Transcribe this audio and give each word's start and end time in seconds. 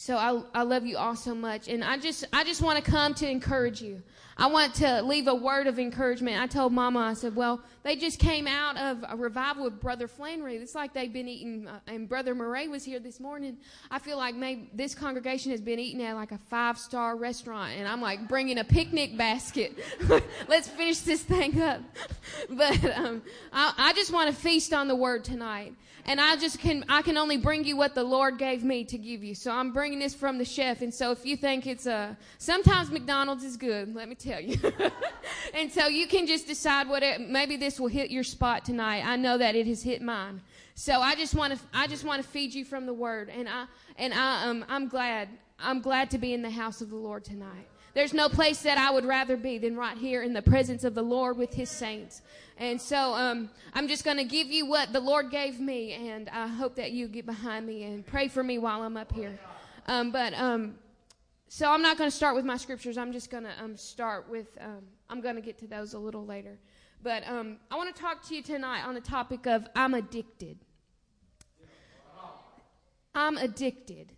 So 0.00 0.16
I, 0.16 0.60
I 0.60 0.62
love 0.62 0.86
you 0.86 0.96
all 0.96 1.14
so 1.14 1.34
much. 1.34 1.68
And 1.68 1.84
I 1.84 1.98
just, 1.98 2.24
I 2.32 2.42
just 2.42 2.62
want 2.62 2.82
to 2.82 2.90
come 2.90 3.12
to 3.12 3.28
encourage 3.28 3.82
you. 3.82 4.02
I 4.38 4.46
want 4.46 4.72
to 4.76 5.02
leave 5.02 5.26
a 5.26 5.34
word 5.34 5.66
of 5.66 5.78
encouragement. 5.78 6.40
I 6.40 6.46
told 6.46 6.72
Mama, 6.72 7.00
I 7.00 7.12
said, 7.12 7.36
well, 7.36 7.60
they 7.82 7.96
just 7.96 8.18
came 8.18 8.46
out 8.46 8.78
of 8.78 9.04
a 9.06 9.14
revival 9.14 9.64
with 9.64 9.78
Brother 9.78 10.08
Flannery. 10.08 10.56
It's 10.56 10.74
like 10.74 10.94
they've 10.94 11.12
been 11.12 11.28
eating, 11.28 11.68
uh, 11.68 11.80
and 11.86 12.08
Brother 12.08 12.34
Murray 12.34 12.66
was 12.66 12.82
here 12.82 12.98
this 12.98 13.20
morning. 13.20 13.58
I 13.90 13.98
feel 13.98 14.16
like 14.16 14.34
maybe 14.34 14.70
this 14.72 14.94
congregation 14.94 15.50
has 15.50 15.60
been 15.60 15.78
eating 15.78 16.02
at 16.02 16.16
like 16.16 16.32
a 16.32 16.38
five 16.38 16.78
star 16.78 17.14
restaurant, 17.16 17.74
and 17.76 17.86
I'm 17.86 18.00
like 18.00 18.26
bringing 18.26 18.56
a 18.56 18.64
picnic 18.64 19.18
basket. 19.18 19.78
Let's 20.48 20.66
finish 20.66 21.00
this 21.00 21.22
thing 21.22 21.60
up. 21.60 21.82
but 22.48 22.82
um, 22.96 23.20
I, 23.52 23.74
I 23.76 23.92
just 23.92 24.10
want 24.10 24.34
to 24.34 24.34
feast 24.34 24.72
on 24.72 24.88
the 24.88 24.96
word 24.96 25.24
tonight 25.24 25.74
and 26.06 26.20
I 26.20 26.36
just 26.36 26.58
can 26.58 26.84
I 26.88 27.02
can 27.02 27.16
only 27.16 27.36
bring 27.36 27.64
you 27.64 27.76
what 27.76 27.94
the 27.94 28.04
Lord 28.04 28.38
gave 28.38 28.64
me 28.64 28.84
to 28.84 28.98
give 28.98 29.22
you. 29.22 29.34
So 29.34 29.50
I'm 29.50 29.72
bringing 29.72 29.89
this 29.98 30.14
from 30.14 30.38
the 30.38 30.44
chef. 30.44 30.82
And 30.82 30.92
so 30.92 31.10
if 31.10 31.26
you 31.26 31.36
think 31.36 31.66
it's 31.66 31.86
a 31.86 32.16
sometimes 32.38 32.90
McDonald's 32.90 33.44
is 33.44 33.56
good, 33.56 33.94
let 33.94 34.08
me 34.08 34.14
tell 34.14 34.40
you. 34.40 34.56
and 35.54 35.70
so 35.70 35.86
you 35.86 36.06
can 36.06 36.26
just 36.26 36.46
decide 36.46 36.88
what 36.88 37.02
it, 37.02 37.20
maybe 37.20 37.56
this 37.56 37.80
will 37.80 37.88
hit 37.88 38.10
your 38.10 38.24
spot 38.24 38.64
tonight. 38.64 39.04
I 39.04 39.16
know 39.16 39.38
that 39.38 39.54
it 39.54 39.66
has 39.66 39.82
hit 39.82 40.02
mine. 40.02 40.40
So 40.74 41.00
I 41.00 41.14
just 41.14 41.34
want 41.34 41.52
to 41.54 41.58
I 41.74 41.86
just 41.86 42.04
want 42.04 42.22
to 42.22 42.28
feed 42.28 42.54
you 42.54 42.64
from 42.64 42.86
the 42.86 42.94
word 42.94 43.28
and 43.28 43.48
I 43.48 43.66
and 43.96 44.14
I 44.14 44.44
um 44.44 44.64
I'm 44.68 44.88
glad 44.88 45.28
I'm 45.58 45.80
glad 45.80 46.10
to 46.12 46.18
be 46.18 46.32
in 46.32 46.42
the 46.42 46.50
house 46.50 46.80
of 46.80 46.90
the 46.90 46.96
Lord 46.96 47.24
tonight. 47.24 47.66
There's 47.92 48.14
no 48.14 48.28
place 48.28 48.62
that 48.62 48.78
I 48.78 48.90
would 48.90 49.04
rather 49.04 49.36
be 49.36 49.58
than 49.58 49.76
right 49.76 49.98
here 49.98 50.22
in 50.22 50.32
the 50.32 50.42
presence 50.42 50.84
of 50.84 50.94
the 50.94 51.02
Lord 51.02 51.36
with 51.36 51.52
his 51.52 51.68
saints. 51.68 52.22
And 52.56 52.80
so 52.80 53.14
um, 53.14 53.50
I'm 53.74 53.88
just 53.88 54.04
going 54.04 54.18
to 54.18 54.24
give 54.24 54.48
you 54.48 54.66
what 54.66 54.92
the 54.92 55.00
Lord 55.00 55.30
gave 55.30 55.58
me, 55.58 55.94
and 55.94 56.28
I 56.28 56.46
hope 56.46 56.76
that 56.76 56.92
you 56.92 57.08
get 57.08 57.26
behind 57.26 57.66
me 57.66 57.84
and 57.84 58.06
pray 58.06 58.28
for 58.28 58.44
me 58.44 58.58
while 58.58 58.82
I'm 58.82 58.96
up 58.96 59.12
here. 59.12 59.38
Um, 59.86 60.12
but 60.12 60.34
um, 60.34 60.74
so 61.48 61.70
I'm 61.70 61.82
not 61.82 61.98
going 61.98 62.08
to 62.08 62.16
start 62.16 62.36
with 62.36 62.44
my 62.44 62.56
scriptures. 62.56 62.96
I'm 62.96 63.12
just 63.12 63.30
going 63.30 63.44
to 63.44 63.52
um, 63.62 63.76
start 63.76 64.28
with, 64.28 64.46
um, 64.60 64.82
I'm 65.08 65.20
going 65.20 65.34
to 65.34 65.40
get 65.40 65.58
to 65.58 65.66
those 65.66 65.94
a 65.94 65.98
little 65.98 66.24
later. 66.24 66.58
But 67.02 67.26
um, 67.26 67.56
I 67.70 67.76
want 67.76 67.94
to 67.94 68.00
talk 68.00 68.26
to 68.28 68.34
you 68.36 68.42
tonight 68.42 68.84
on 68.84 68.94
the 68.94 69.00
topic 69.00 69.46
of 69.46 69.66
I'm 69.74 69.94
addicted. 69.94 70.58
I'm 73.14 73.36
addicted. 73.38 74.12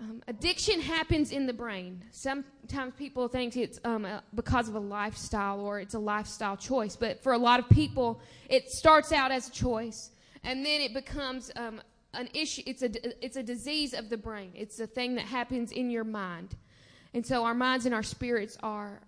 Um, 0.00 0.22
addiction 0.28 0.80
happens 0.80 1.32
in 1.32 1.46
the 1.46 1.52
brain. 1.52 2.04
Sometimes 2.12 2.94
people 2.96 3.26
think 3.28 3.56
it's 3.56 3.78
a, 3.84 4.22
because 4.34 4.68
of 4.68 4.76
a 4.76 4.80
lifestyle 4.80 5.60
or 5.60 5.80
it's 5.80 5.94
a 5.94 5.98
lifestyle 5.98 6.56
choice, 6.56 6.94
but 6.94 7.22
for 7.22 7.32
a 7.32 7.38
lot 7.38 7.58
of 7.58 7.68
people, 7.68 8.20
it 8.48 8.70
starts 8.70 9.12
out 9.12 9.32
as 9.32 9.48
a 9.48 9.50
choice 9.50 10.10
and 10.44 10.64
then 10.64 10.80
it 10.80 10.94
becomes 10.94 11.50
um, 11.56 11.80
an 12.14 12.28
issue. 12.34 12.62
It's 12.66 12.82
a 12.82 13.24
it's 13.24 13.36
a 13.36 13.42
disease 13.42 13.94
of 13.94 14.08
the 14.08 14.16
brain. 14.16 14.52
It's 14.54 14.80
a 14.80 14.86
thing 14.86 15.14
that 15.16 15.26
happens 15.26 15.72
in 15.72 15.90
your 15.90 16.04
mind, 16.04 16.56
and 17.14 17.24
so 17.24 17.44
our 17.44 17.54
minds 17.54 17.86
and 17.86 17.94
our 17.94 18.02
spirits 18.02 18.56
are 18.62 19.00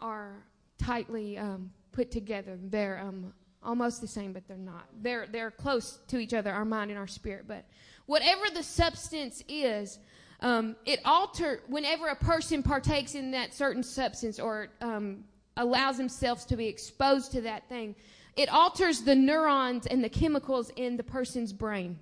are 0.00 0.44
tightly 0.78 1.38
um, 1.38 1.70
put 1.92 2.10
together. 2.10 2.58
They're 2.62 2.98
um, 2.98 3.32
almost 3.62 4.00
the 4.00 4.08
same, 4.08 4.32
but 4.32 4.46
they're 4.48 4.56
not. 4.56 4.86
They're 5.00 5.26
they're 5.30 5.50
close 5.50 5.98
to 6.08 6.18
each 6.18 6.34
other, 6.34 6.52
our 6.52 6.64
mind 6.64 6.90
and 6.90 6.98
our 6.98 7.06
spirit, 7.06 7.44
but 7.46 7.64
whatever 8.06 8.44
the 8.52 8.62
substance 8.62 9.42
is, 9.48 9.98
um, 10.40 10.76
it 10.86 11.00
alter 11.04 11.62
whenever 11.68 12.08
a 12.08 12.16
person 12.16 12.62
partakes 12.62 13.14
in 13.14 13.30
that 13.32 13.54
certain 13.54 13.82
substance 13.82 14.38
or 14.38 14.68
um, 14.80 15.24
allows 15.56 15.96
themselves 15.96 16.44
to 16.46 16.56
be 16.56 16.66
exposed 16.66 17.32
to 17.32 17.40
that 17.42 17.68
thing. 17.68 17.94
It 18.36 18.48
alters 18.48 19.02
the 19.02 19.16
neurons 19.16 19.86
and 19.86 20.02
the 20.02 20.08
chemicals 20.08 20.70
in 20.76 20.96
the 20.96 21.02
person's 21.02 21.52
brain. 21.52 21.98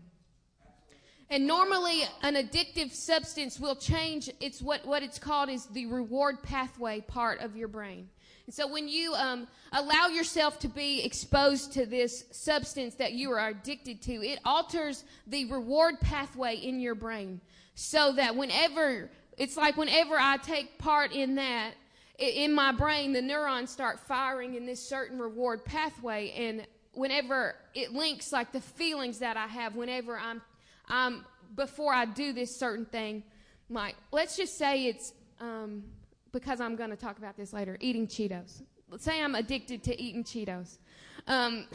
And 1.29 1.47
normally, 1.47 2.03
an 2.23 2.35
addictive 2.35 2.93
substance 2.93 3.59
will 3.59 3.75
change. 3.75 4.31
It's 4.41 4.63
what, 4.63 4.87
what 4.87 5.03
it's 5.03 5.19
called 5.19 5.49
is 5.49 5.67
the 5.67 5.87
reward 5.87 6.43
pathway 6.43 7.01
part 7.01 7.41
of 7.41 7.57
your 7.57 7.69
brain. 7.69 8.09
And 8.47 8.55
so 8.55 8.69
when 8.69 8.89
you 8.89 9.13
um, 9.15 9.49
allow 9.73 10.07
yourself 10.07 10.61
to 10.61 10.69
be 10.69 11.05
exposed 11.05 11.73
to 11.73 11.85
this 11.85 12.25
substance 12.31 12.95
that 12.95 13.13
you 13.13 13.33
are 13.33 13.49
addicted 13.49 14.01
to, 14.03 14.13
it 14.25 14.39
alters 14.45 15.03
the 15.27 15.47
reward 15.47 16.01
pathway 16.01 16.55
in 16.57 16.79
your 16.79 16.95
brain. 16.95 17.41
So 17.75 18.13
that 18.13 18.37
whenever, 18.37 19.11
it's 19.37 19.57
like 19.57 19.77
whenever 19.77 20.17
I 20.17 20.37
take 20.37 20.79
part 20.79 21.13
in 21.13 21.35
that, 21.35 21.73
in 22.19 22.55
my 22.55 22.71
brain, 22.73 23.13
the 23.13 23.21
neurons 23.21 23.71
start 23.71 23.99
firing 23.99 24.55
in 24.55 24.65
this 24.65 24.81
certain 24.81 25.19
reward 25.19 25.65
pathway. 25.65 26.31
And 26.31 26.67
whenever 26.93 27.57
it 27.75 27.93
links, 27.93 28.33
like 28.33 28.53
the 28.53 28.61
feelings 28.61 29.19
that 29.19 29.37
I 29.37 29.49
have 29.49 29.75
whenever 29.75 30.17
I'm, 30.17 30.41
I'm 30.89 31.25
before 31.55 31.93
I 31.93 32.05
do 32.05 32.33
this 32.33 32.55
certain 32.55 32.85
thing, 32.85 33.23
like, 33.69 33.97
let's 34.13 34.37
just 34.37 34.57
say 34.59 34.87
it's, 34.87 35.13
um, 35.41 35.85
because 36.33 36.61
I'm 36.61 36.77
going 36.77 36.91
to 36.91 36.97
talk 36.97 37.19
about 37.19 37.37
this 37.37 37.53
later, 37.53 37.77
eating 37.81 38.07
Cheetos. 38.07 38.63
Let's 38.91 39.05
say 39.05 39.23
I'm 39.23 39.35
addicted 39.35 39.83
to 39.85 40.01
eating 40.01 40.23
Cheetos. 40.23 40.79
Um, 41.27 41.67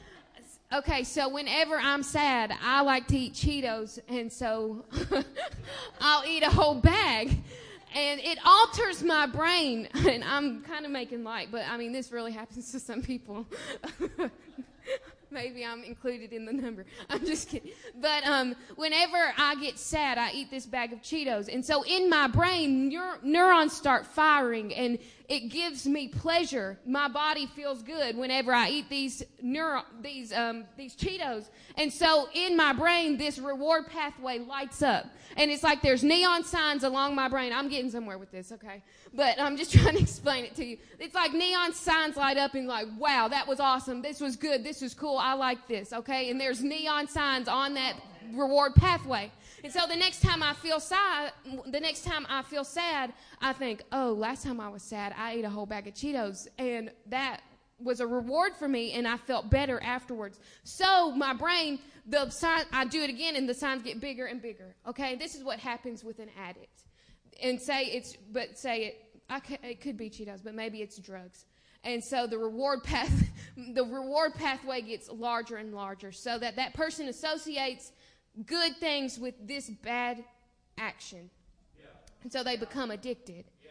okay, 0.72 1.04
so 1.04 1.28
whenever 1.28 1.76
I'm 1.76 2.02
sad, 2.02 2.52
I 2.62 2.82
like 2.82 3.06
to 3.08 3.18
eat 3.18 3.34
Cheetos, 3.34 3.98
and 4.08 4.32
so 4.32 4.84
I'll 6.00 6.24
eat 6.26 6.42
a 6.42 6.50
whole 6.50 6.76
bag. 6.76 7.36
And 7.92 8.20
it 8.20 8.38
alters 8.46 9.02
my 9.02 9.26
brain, 9.26 9.88
and 10.08 10.22
I'm 10.22 10.62
kind 10.62 10.84
of 10.84 10.92
making 10.92 11.24
light, 11.24 11.48
but 11.50 11.64
I 11.68 11.76
mean, 11.76 11.92
this 11.92 12.12
really 12.12 12.32
happens 12.32 12.70
to 12.72 12.80
some 12.80 13.02
people. 13.02 13.46
Maybe 15.30 15.64
I'm 15.64 15.84
included 15.84 16.32
in 16.32 16.44
the 16.44 16.52
number. 16.52 16.84
I'm 17.10 17.24
just 17.24 17.48
kidding. 17.48 17.72
But 18.00 18.26
um, 18.26 18.54
whenever 18.76 19.32
I 19.38 19.54
get 19.56 19.78
sad, 19.78 20.18
I 20.18 20.32
eat 20.32 20.50
this 20.50 20.66
bag 20.66 20.92
of 20.92 21.00
Cheetos. 21.02 21.52
And 21.52 21.64
so 21.64 21.84
in 21.84 22.10
my 22.10 22.26
brain, 22.26 22.90
neur- 22.90 23.22
neurons 23.22 23.72
start 23.72 24.06
firing 24.06 24.74
and 24.74 24.98
it 25.30 25.48
gives 25.48 25.86
me 25.86 26.08
pleasure. 26.08 26.76
My 26.84 27.06
body 27.06 27.46
feels 27.46 27.82
good 27.84 28.16
whenever 28.16 28.52
I 28.52 28.68
eat 28.68 28.88
these 28.90 29.22
neuro- 29.40 29.84
these 30.02 30.32
um, 30.32 30.64
these 30.76 30.96
Cheetos. 30.96 31.50
And 31.78 31.92
so 31.92 32.28
in 32.34 32.56
my 32.56 32.72
brain, 32.72 33.16
this 33.16 33.38
reward 33.38 33.86
pathway 33.86 34.40
lights 34.40 34.82
up, 34.82 35.06
and 35.36 35.48
it's 35.48 35.62
like 35.62 35.82
there's 35.82 36.02
neon 36.02 36.42
signs 36.42 36.82
along 36.82 37.14
my 37.14 37.28
brain. 37.28 37.52
I'm 37.52 37.68
getting 37.68 37.92
somewhere 37.92 38.18
with 38.18 38.32
this, 38.32 38.50
okay? 38.50 38.82
But 39.14 39.40
I'm 39.40 39.56
just 39.56 39.72
trying 39.78 39.94
to 39.94 40.02
explain 40.02 40.44
it 40.44 40.56
to 40.56 40.64
you. 40.64 40.78
It's 40.98 41.14
like 41.14 41.32
neon 41.32 41.74
signs 41.74 42.16
light 42.16 42.36
up 42.36 42.54
and 42.54 42.66
like, 42.66 42.88
wow, 42.98 43.28
that 43.28 43.46
was 43.46 43.60
awesome. 43.60 44.02
This 44.02 44.20
was 44.20 44.34
good. 44.34 44.64
This 44.64 44.82
was 44.82 44.94
cool. 44.94 45.16
I 45.16 45.34
like 45.34 45.68
this, 45.68 45.92
okay? 45.92 46.30
And 46.30 46.40
there's 46.40 46.60
neon 46.60 47.06
signs 47.06 47.46
on 47.46 47.74
that 47.74 47.94
reward 48.32 48.74
pathway. 48.74 49.30
And 49.62 49.72
so 49.72 49.86
the 49.86 49.96
next 49.96 50.22
time 50.22 50.42
I 50.42 50.54
feel 50.54 50.80
sad, 50.80 51.32
the 51.66 51.80
next 51.80 52.04
time 52.04 52.26
I 52.28 52.42
feel 52.42 52.64
sad, 52.64 53.12
I 53.40 53.52
think, 53.52 53.82
oh, 53.92 54.12
last 54.12 54.44
time 54.44 54.60
I 54.60 54.68
was 54.68 54.82
sad, 54.82 55.14
I 55.16 55.32
ate 55.32 55.44
a 55.44 55.50
whole 55.50 55.66
bag 55.66 55.86
of 55.86 55.94
Cheetos, 55.94 56.48
and 56.58 56.90
that 57.06 57.40
was 57.78 58.00
a 58.00 58.06
reward 58.06 58.54
for 58.56 58.68
me, 58.68 58.92
and 58.92 59.06
I 59.06 59.16
felt 59.16 59.50
better 59.50 59.82
afterwards. 59.82 60.38
So 60.64 61.12
my 61.12 61.32
brain, 61.32 61.78
the 62.06 62.30
sign, 62.30 62.64
I 62.72 62.84
do 62.84 63.02
it 63.02 63.10
again, 63.10 63.36
and 63.36 63.48
the 63.48 63.54
signs 63.54 63.82
get 63.82 64.00
bigger 64.00 64.26
and 64.26 64.40
bigger. 64.40 64.74
Okay, 64.86 65.16
this 65.16 65.34
is 65.34 65.44
what 65.44 65.58
happens 65.58 66.04
with 66.04 66.18
an 66.18 66.30
addict. 66.38 66.84
And 67.42 67.60
say 67.60 67.84
it's, 67.86 68.16
but 68.32 68.58
say 68.58 68.84
it, 68.84 69.04
I, 69.28 69.40
it 69.62 69.80
could 69.80 69.96
be 69.96 70.10
Cheetos, 70.10 70.42
but 70.42 70.54
maybe 70.54 70.82
it's 70.82 70.98
drugs. 70.98 71.44
And 71.82 72.04
so 72.04 72.26
the 72.26 72.38
reward 72.38 72.82
path, 72.84 73.12
the 73.56 73.84
reward 73.84 74.34
pathway 74.34 74.82
gets 74.82 75.10
larger 75.10 75.56
and 75.56 75.74
larger, 75.74 76.12
so 76.12 76.38
that 76.38 76.56
that 76.56 76.74
person 76.74 77.08
associates 77.08 77.92
good 78.46 78.76
things 78.76 79.18
with 79.18 79.34
this 79.46 79.68
bad 79.68 80.24
action. 80.78 81.30
Yeah. 81.78 81.86
And 82.22 82.32
so 82.32 82.42
they 82.42 82.56
become 82.56 82.90
addicted. 82.90 83.44
Yeah. 83.62 83.70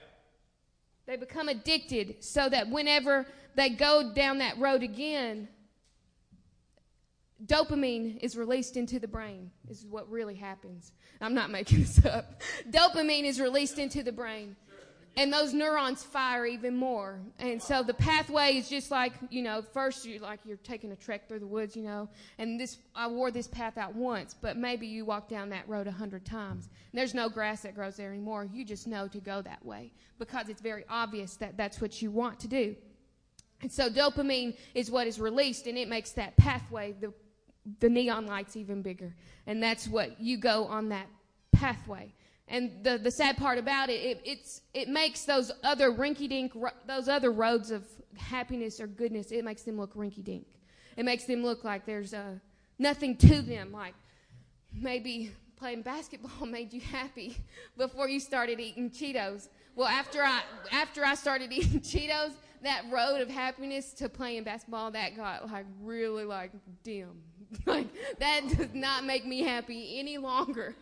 They 1.05 1.15
become 1.15 1.49
addicted 1.49 2.23
so 2.23 2.49
that 2.49 2.69
whenever 2.69 3.25
they 3.55 3.69
go 3.69 4.13
down 4.13 4.39
that 4.39 4.57
road 4.59 4.83
again, 4.83 5.47
dopamine 7.45 8.19
is 8.21 8.35
released 8.37 8.77
into 8.77 8.99
the 8.99 9.07
brain. 9.07 9.51
This 9.67 9.79
is 9.79 9.85
what 9.85 10.09
really 10.09 10.35
happens. 10.35 10.91
I'm 11.21 11.33
not 11.33 11.49
making 11.49 11.79
this 11.79 12.05
up. 12.05 12.41
dopamine 12.69 13.23
is 13.23 13.39
released 13.39 13.79
into 13.79 14.03
the 14.03 14.11
brain 14.11 14.55
and 15.17 15.33
those 15.33 15.53
neurons 15.53 16.03
fire 16.03 16.45
even 16.45 16.75
more. 16.75 17.19
And 17.39 17.61
so 17.61 17.83
the 17.83 17.93
pathway 17.93 18.55
is 18.55 18.69
just 18.69 18.91
like, 18.91 19.13
you 19.29 19.41
know, 19.41 19.61
first 19.61 20.05
you 20.05 20.19
like 20.19 20.39
you're 20.45 20.57
taking 20.57 20.91
a 20.91 20.95
trek 20.95 21.27
through 21.27 21.39
the 21.39 21.47
woods, 21.47 21.75
you 21.75 21.83
know, 21.83 22.09
and 22.37 22.59
this 22.59 22.77
I 22.95 23.07
wore 23.07 23.31
this 23.31 23.47
path 23.47 23.77
out 23.77 23.95
once, 23.95 24.35
but 24.39 24.57
maybe 24.57 24.87
you 24.87 25.05
walk 25.05 25.27
down 25.27 25.49
that 25.49 25.67
road 25.67 25.87
a 25.87 25.91
hundred 25.91 26.25
times. 26.25 26.69
There's 26.93 27.13
no 27.13 27.29
grass 27.29 27.61
that 27.63 27.75
grows 27.75 27.97
there 27.97 28.09
anymore. 28.09 28.47
You 28.51 28.63
just 28.63 28.87
know 28.87 29.07
to 29.09 29.19
go 29.19 29.41
that 29.41 29.63
way 29.65 29.91
because 30.17 30.49
it's 30.49 30.61
very 30.61 30.85
obvious 30.89 31.35
that 31.37 31.57
that's 31.57 31.81
what 31.81 32.01
you 32.01 32.11
want 32.11 32.39
to 32.39 32.47
do. 32.47 32.75
And 33.61 33.71
so 33.71 33.89
dopamine 33.89 34.55
is 34.73 34.89
what 34.89 35.05
is 35.05 35.19
released 35.19 35.67
and 35.67 35.77
it 35.77 35.89
makes 35.89 36.11
that 36.11 36.37
pathway, 36.37 36.93
the 36.93 37.13
the 37.79 37.89
neon 37.89 38.25
lights 38.25 38.55
even 38.55 38.81
bigger. 38.81 39.13
And 39.45 39.61
that's 39.61 39.87
what 39.87 40.19
you 40.19 40.37
go 40.37 40.65
on 40.65 40.89
that 40.89 41.07
pathway. 41.51 42.13
And 42.49 42.83
the, 42.83 42.97
the 42.97 43.11
sad 43.11 43.37
part 43.37 43.59
about 43.59 43.89
it, 43.89 44.01
it, 44.03 44.21
it's, 44.25 44.61
it 44.73 44.89
makes 44.89 45.23
those 45.23 45.51
other 45.63 45.91
rinky 45.91 46.27
dink, 46.27 46.53
those 46.87 47.07
other 47.07 47.31
roads 47.31 47.69
of 47.69 47.83
happiness 48.17 48.79
or 48.79 48.87
goodness, 48.87 49.31
it 49.31 49.45
makes 49.45 49.61
them 49.61 49.77
look 49.77 49.93
rinky 49.95 50.23
dink. 50.23 50.47
It 50.97 51.05
makes 51.05 51.25
them 51.25 51.43
look 51.43 51.63
like 51.63 51.85
there's 51.85 52.13
uh, 52.13 52.33
nothing 52.79 53.15
to 53.17 53.41
them. 53.41 53.71
Like 53.71 53.93
maybe 54.73 55.31
playing 55.57 55.83
basketball 55.83 56.45
made 56.47 56.73
you 56.73 56.81
happy 56.81 57.37
before 57.77 58.09
you 58.09 58.19
started 58.19 58.59
eating 58.59 58.89
Cheetos. 58.89 59.49
Well, 59.75 59.87
after 59.87 60.23
I 60.23 60.41
after 60.71 61.05
I 61.05 61.15
started 61.15 61.51
eating 61.53 61.81
Cheetos, 61.81 62.31
that 62.63 62.83
road 62.91 63.21
of 63.21 63.29
happiness 63.29 63.93
to 63.93 64.09
playing 64.09 64.43
basketball 64.43 64.91
that 64.91 65.15
got 65.15 65.49
like 65.51 65.65
really 65.81 66.25
like 66.25 66.51
dim. 66.83 67.21
like 67.65 67.87
that 68.19 68.41
does 68.57 68.73
not 68.73 69.05
make 69.05 69.25
me 69.25 69.41
happy 69.41 69.99
any 69.99 70.17
longer. 70.17 70.75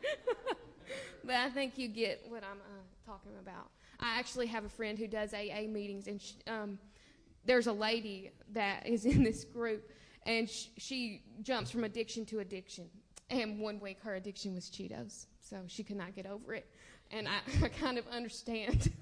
but 1.24 1.36
I 1.36 1.50
think 1.50 1.78
you 1.78 1.88
get 1.88 2.24
what 2.28 2.44
I'm 2.44 2.60
uh, 2.60 3.06
talking 3.06 3.34
about. 3.42 3.70
I 4.00 4.20
actually 4.20 4.48
have 4.48 4.66
a 4.66 4.70
friend 4.70 4.98
who 4.98 5.08
does 5.08 5.34
AA 5.34 5.68
meetings, 5.68 6.08
and 6.08 6.22
she, 6.22 6.36
um, 6.48 6.78
there's 7.46 7.68
a 7.68 7.74
lady 7.74 8.32
that 8.54 8.86
is 8.86 9.06
in 9.14 9.24
this 9.24 9.44
group, 9.44 9.92
and 10.26 10.50
sh- 10.50 10.68
she 10.78 11.24
jumps 11.42 11.72
from 11.72 11.84
addiction 11.84 12.26
to 12.28 12.40
addiction. 12.40 12.90
And 13.30 13.60
one 13.60 13.80
week 13.80 13.98
her 14.04 14.16
addiction 14.16 14.56
was 14.56 14.70
Cheetos, 14.70 15.26
so 15.42 15.58
she 15.68 15.84
could 15.84 15.98
not 15.98 16.16
get 16.16 16.26
over 16.26 16.54
it. 16.54 16.68
And 17.12 17.28
I, 17.28 17.40
I 17.66 17.68
kind 17.70 17.98
of 17.98 18.08
understand. 18.08 18.94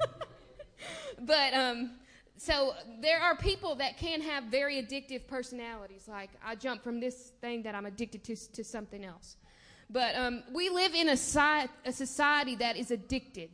but 1.20 1.54
um, 1.54 1.92
so 2.38 2.74
there 3.02 3.20
are 3.20 3.36
people 3.36 3.76
that 3.76 3.98
can 3.98 4.22
have 4.22 4.46
very 4.46 4.82
addictive 4.82 5.28
personalities. 5.28 6.08
Like 6.08 6.32
I 6.44 6.56
jump 6.56 6.84
from 6.84 7.00
this 7.00 7.34
thing 7.42 7.64
that 7.64 7.76
I'm 7.76 7.86
addicted 7.86 8.24
to 8.26 8.36
to 8.54 8.64
something 8.64 9.06
else. 9.06 9.38
But 9.90 10.16
um, 10.16 10.44
we 10.54 10.70
live 10.70 10.96
in 10.96 11.10
a, 11.10 11.18
si- 11.18 11.70
a 11.86 11.92
society 11.92 12.56
that 12.56 12.76
is 12.76 12.92
addicted. 12.92 13.50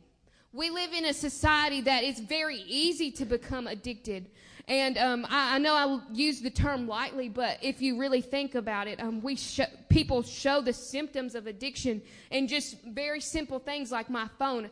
We 0.52 0.70
live 0.70 0.92
in 0.92 1.06
a 1.06 1.14
society 1.14 1.80
that 1.82 2.04
is 2.04 2.20
very 2.20 2.58
easy 2.66 3.10
to 3.12 3.24
become 3.24 3.66
addicted. 3.66 4.30
And 4.68 4.96
um, 4.96 5.26
I, 5.28 5.56
I, 5.56 5.58
know 5.58 5.74
I 5.74 6.00
use 6.12 6.40
the 6.40 6.50
term 6.50 6.86
lightly, 6.86 7.28
but 7.28 7.58
if 7.62 7.82
you 7.82 7.98
really 7.98 8.20
think 8.20 8.54
about 8.54 8.86
it, 8.86 9.00
um, 9.00 9.20
we 9.20 9.36
sh- 9.36 9.60
people 9.88 10.22
show 10.22 10.60
the 10.60 10.72
symptoms 10.72 11.34
of 11.34 11.46
addiction 11.46 12.00
in 12.30 12.46
just 12.46 12.80
very 12.82 13.20
simple 13.20 13.58
things 13.58 13.90
like 13.90 14.08
my 14.08 14.28
phone. 14.38 14.70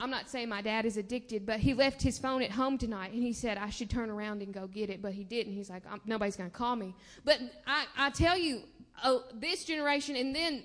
I'm 0.00 0.10
not 0.10 0.28
saying 0.28 0.48
my 0.48 0.62
dad 0.62 0.86
is 0.86 0.96
addicted, 0.96 1.44
but 1.44 1.60
he 1.60 1.74
left 1.74 2.02
his 2.02 2.18
phone 2.18 2.42
at 2.42 2.50
home 2.50 2.78
tonight, 2.78 3.12
and 3.12 3.22
he 3.22 3.32
said 3.32 3.58
I 3.58 3.70
should 3.70 3.90
turn 3.90 4.10
around 4.10 4.42
and 4.42 4.52
go 4.52 4.66
get 4.66 4.90
it, 4.90 5.02
but 5.02 5.12
he 5.12 5.24
didn't. 5.24 5.52
He's 5.52 5.70
like, 5.70 5.82
nobody's 6.06 6.36
going 6.36 6.50
to 6.50 6.56
call 6.56 6.76
me. 6.76 6.94
But 7.24 7.40
I, 7.66 7.84
I 7.96 8.10
tell 8.10 8.38
you, 8.38 8.62
oh, 9.04 9.24
this 9.34 9.64
generation, 9.64 10.16
and 10.16 10.34
then 10.34 10.62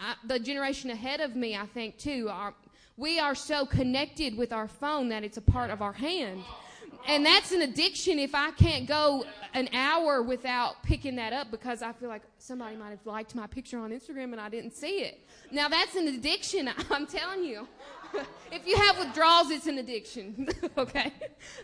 I, 0.00 0.14
the 0.26 0.38
generation 0.38 0.90
ahead 0.90 1.20
of 1.20 1.36
me, 1.36 1.56
I 1.56 1.66
think 1.66 1.98
too, 1.98 2.28
are 2.30 2.54
we 2.96 3.18
are 3.18 3.34
so 3.34 3.64
connected 3.64 4.36
with 4.36 4.52
our 4.52 4.68
phone 4.68 5.08
that 5.08 5.24
it's 5.24 5.36
a 5.36 5.42
part 5.42 5.70
of 5.70 5.80
our 5.82 5.92
hand 5.92 6.42
and 7.06 7.24
that's 7.24 7.52
an 7.52 7.62
addiction 7.62 8.18
if 8.18 8.34
I 8.34 8.50
can't 8.52 8.86
go 8.86 9.24
an 9.54 9.68
hour 9.72 10.22
without 10.22 10.82
picking 10.82 11.16
that 11.16 11.32
up 11.32 11.50
because 11.50 11.82
I 11.82 11.92
feel 11.92 12.08
like 12.08 12.22
somebody 12.38 12.76
might 12.76 12.90
have 12.90 13.04
liked 13.04 13.34
my 13.34 13.46
picture 13.46 13.78
on 13.78 13.90
Instagram 13.90 14.32
and 14.32 14.40
I 14.40 14.48
didn't 14.48 14.74
see 14.74 15.00
it. 15.00 15.20
Now 15.50 15.68
that's 15.68 15.96
an 15.96 16.08
addiction, 16.08 16.70
I'm 16.90 17.06
telling 17.06 17.44
you. 17.44 17.66
if 18.52 18.66
you 18.66 18.76
have 18.76 18.98
withdrawals, 18.98 19.50
it's 19.50 19.66
an 19.66 19.78
addiction. 19.78 20.48
okay? 20.78 21.12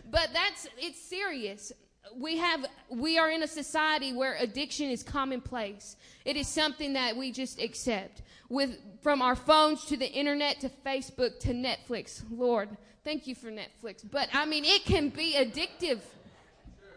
But 0.09 0.29
that's 0.33 0.67
it's 0.77 1.01
serious. 1.01 1.71
We 2.15 2.37
have 2.37 2.65
we 2.89 3.17
are 3.17 3.29
in 3.29 3.43
a 3.43 3.47
society 3.47 4.13
where 4.13 4.37
addiction 4.39 4.89
is 4.89 5.03
commonplace. 5.03 5.97
It 6.25 6.37
is 6.37 6.47
something 6.47 6.93
that 6.93 7.15
we 7.15 7.31
just 7.31 7.61
accept. 7.61 8.21
With 8.49 8.77
from 9.01 9.21
our 9.21 9.35
phones 9.35 9.85
to 9.85 9.97
the 9.97 10.09
internet 10.09 10.61
to 10.61 10.69
Facebook 10.85 11.39
to 11.39 11.53
Netflix. 11.53 12.23
Lord, 12.29 12.69
Thank 13.07 13.25
you 13.25 13.35
for 13.35 13.49
Netflix. 13.49 14.03
But 14.11 14.27
I 14.33 14.45
mean, 14.45 14.65
it 14.65 14.83
can 14.83 15.07
be 15.07 15.35
addictive. 15.37 16.01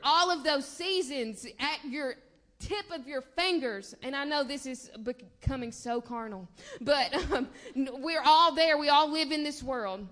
All 0.02 0.32
of 0.32 0.42
those 0.42 0.66
seasons 0.66 1.46
at 1.60 1.88
your 1.88 2.16
tip 2.58 2.84
of 2.92 3.06
your 3.06 3.20
fingers. 3.20 3.94
And 4.02 4.16
I 4.16 4.24
know 4.24 4.42
this 4.42 4.66
is 4.66 4.90
becoming 5.04 5.70
so 5.70 6.00
carnal, 6.00 6.48
but 6.80 7.14
um, 7.30 7.46
we're 7.76 8.24
all 8.24 8.52
there. 8.56 8.76
We 8.76 8.88
all 8.88 9.08
live 9.08 9.30
in 9.30 9.44
this 9.44 9.62
world. 9.62 10.04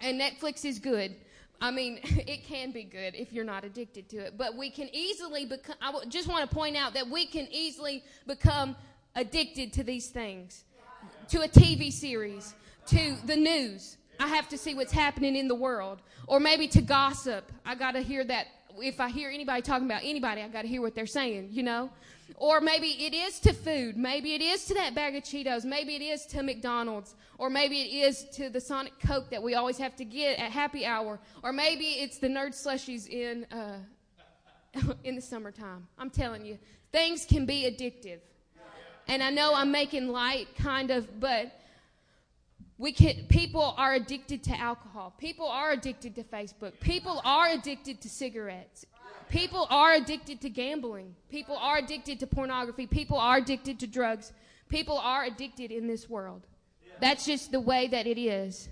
And 0.00 0.20
Netflix 0.20 0.64
is 0.64 0.78
good. 0.78 1.16
I 1.60 1.72
mean, 1.72 1.98
it 2.04 2.44
can 2.44 2.70
be 2.70 2.84
good 2.84 3.16
if 3.16 3.32
you're 3.32 3.44
not 3.44 3.64
addicted 3.64 4.08
to 4.10 4.18
it. 4.18 4.38
But 4.38 4.56
we 4.56 4.70
can 4.70 4.88
easily 4.92 5.46
become, 5.46 5.74
I 5.82 5.92
just 6.06 6.28
want 6.28 6.48
to 6.48 6.54
point 6.54 6.76
out 6.76 6.94
that 6.94 7.08
we 7.08 7.26
can 7.26 7.48
easily 7.50 8.04
become 8.24 8.76
addicted 9.18 9.72
to 9.74 9.82
these 9.82 10.08
things 10.08 10.64
to 11.28 11.42
a 11.42 11.48
TV 11.48 11.92
series, 11.92 12.54
to 12.86 13.16
the 13.26 13.36
news, 13.36 13.98
I 14.18 14.28
have 14.28 14.48
to 14.48 14.58
see 14.58 14.74
what's 14.74 14.92
happening 14.92 15.36
in 15.36 15.48
the 15.48 15.54
world. 15.54 16.00
Or 16.26 16.40
maybe 16.40 16.68
to 16.68 16.80
gossip. 16.80 17.50
I 17.66 17.74
got 17.74 17.92
to 17.92 18.00
hear 18.00 18.24
that. 18.24 18.46
If 18.80 19.00
I 19.00 19.08
hear 19.08 19.28
anybody 19.28 19.60
talking 19.62 19.86
about 19.86 20.02
anybody, 20.04 20.40
I 20.42 20.48
got 20.48 20.62
to 20.62 20.68
hear 20.68 20.80
what 20.80 20.94
they're 20.94 21.06
saying, 21.06 21.48
you 21.50 21.62
know? 21.62 21.90
Or 22.36 22.60
maybe 22.60 22.88
it 22.88 23.12
is 23.12 23.40
to 23.40 23.52
food. 23.52 23.96
Maybe 23.96 24.34
it 24.34 24.40
is 24.40 24.64
to 24.66 24.74
that 24.74 24.94
bag 24.94 25.16
of 25.16 25.24
Cheetos. 25.24 25.64
Maybe 25.64 25.96
it 25.96 26.02
is 26.02 26.26
to 26.26 26.42
McDonald's. 26.42 27.14
Or 27.38 27.50
maybe 27.50 27.80
it 27.80 28.06
is 28.06 28.24
to 28.34 28.50
the 28.50 28.60
Sonic 28.60 28.92
Coke 29.04 29.30
that 29.30 29.42
we 29.42 29.54
always 29.54 29.78
have 29.78 29.96
to 29.96 30.04
get 30.04 30.38
at 30.38 30.52
happy 30.52 30.86
hour. 30.86 31.18
Or 31.42 31.52
maybe 31.52 31.84
it's 31.84 32.18
the 32.18 32.28
nerd 32.28 32.50
slushies 32.50 33.08
in, 33.08 33.46
uh, 33.50 33.78
in 35.04 35.16
the 35.16 35.22
summertime. 35.22 35.88
I'm 35.98 36.10
telling 36.10 36.44
you, 36.44 36.58
things 36.92 37.24
can 37.24 37.46
be 37.46 37.64
addictive. 37.64 38.20
And 39.08 39.22
I 39.22 39.30
know 39.30 39.54
I'm 39.54 39.72
making 39.72 40.08
light, 40.08 40.48
kind 40.56 40.90
of, 40.90 41.18
but 41.18 41.52
we 42.76 42.92
can, 42.92 43.24
people 43.28 43.74
are 43.76 43.94
addicted 43.94 44.44
to 44.44 44.60
alcohol. 44.60 45.14
People 45.18 45.46
are 45.46 45.72
addicted 45.72 46.14
to 46.16 46.22
Facebook. 46.22 46.78
People 46.80 47.20
are 47.24 47.48
addicted 47.48 48.00
to 48.02 48.08
cigarettes. 48.08 48.86
People 49.28 49.66
are 49.70 49.94
addicted 49.94 50.40
to 50.42 50.50
gambling. 50.50 51.14
People 51.30 51.56
are 51.56 51.78
addicted 51.78 52.20
to 52.20 52.26
pornography. 52.26 52.86
People 52.86 53.18
are 53.18 53.38
addicted 53.38 53.80
to 53.80 53.86
drugs. 53.86 54.32
People 54.68 54.98
are 54.98 55.24
addicted 55.24 55.70
in 55.70 55.86
this 55.86 56.08
world. 56.08 56.46
That's 57.00 57.24
just 57.24 57.50
the 57.50 57.60
way 57.60 57.88
that 57.88 58.06
it 58.06 58.18
is. 58.18 58.68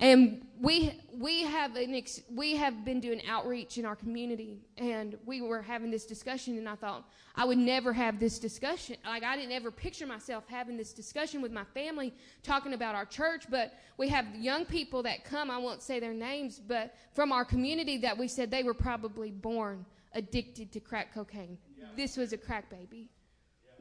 And 0.00 0.46
we 0.60 0.92
we 1.12 1.42
have 1.42 1.74
an 1.74 1.94
ex, 1.94 2.20
we 2.32 2.54
have 2.54 2.84
been 2.84 3.00
doing 3.00 3.20
outreach 3.26 3.78
in 3.78 3.84
our 3.84 3.96
community, 3.96 4.60
and 4.76 5.16
we 5.26 5.40
were 5.40 5.60
having 5.60 5.90
this 5.90 6.06
discussion, 6.06 6.56
and 6.56 6.68
I 6.68 6.76
thought 6.76 7.08
I 7.34 7.44
would 7.44 7.58
never 7.58 7.92
have 7.92 8.20
this 8.20 8.38
discussion. 8.38 8.96
Like 9.04 9.24
I 9.24 9.36
didn't 9.36 9.52
ever 9.52 9.72
picture 9.72 10.06
myself 10.06 10.44
having 10.48 10.76
this 10.76 10.92
discussion 10.92 11.42
with 11.42 11.52
my 11.52 11.64
family, 11.74 12.14
talking 12.44 12.74
about 12.74 12.94
our 12.94 13.06
church. 13.06 13.46
But 13.50 13.74
we 13.96 14.08
have 14.08 14.26
young 14.36 14.64
people 14.64 15.02
that 15.02 15.24
come. 15.24 15.50
I 15.50 15.58
won't 15.58 15.82
say 15.82 15.98
their 15.98 16.14
names, 16.14 16.60
but 16.60 16.94
from 17.12 17.32
our 17.32 17.44
community 17.44 17.98
that 17.98 18.16
we 18.16 18.28
said 18.28 18.50
they 18.50 18.62
were 18.62 18.74
probably 18.74 19.32
born 19.32 19.84
addicted 20.14 20.72
to 20.72 20.80
crack 20.80 21.12
cocaine. 21.12 21.58
Yeah. 21.76 21.86
This 21.96 22.16
was 22.16 22.32
a 22.32 22.38
crack 22.38 22.70
baby, 22.70 23.10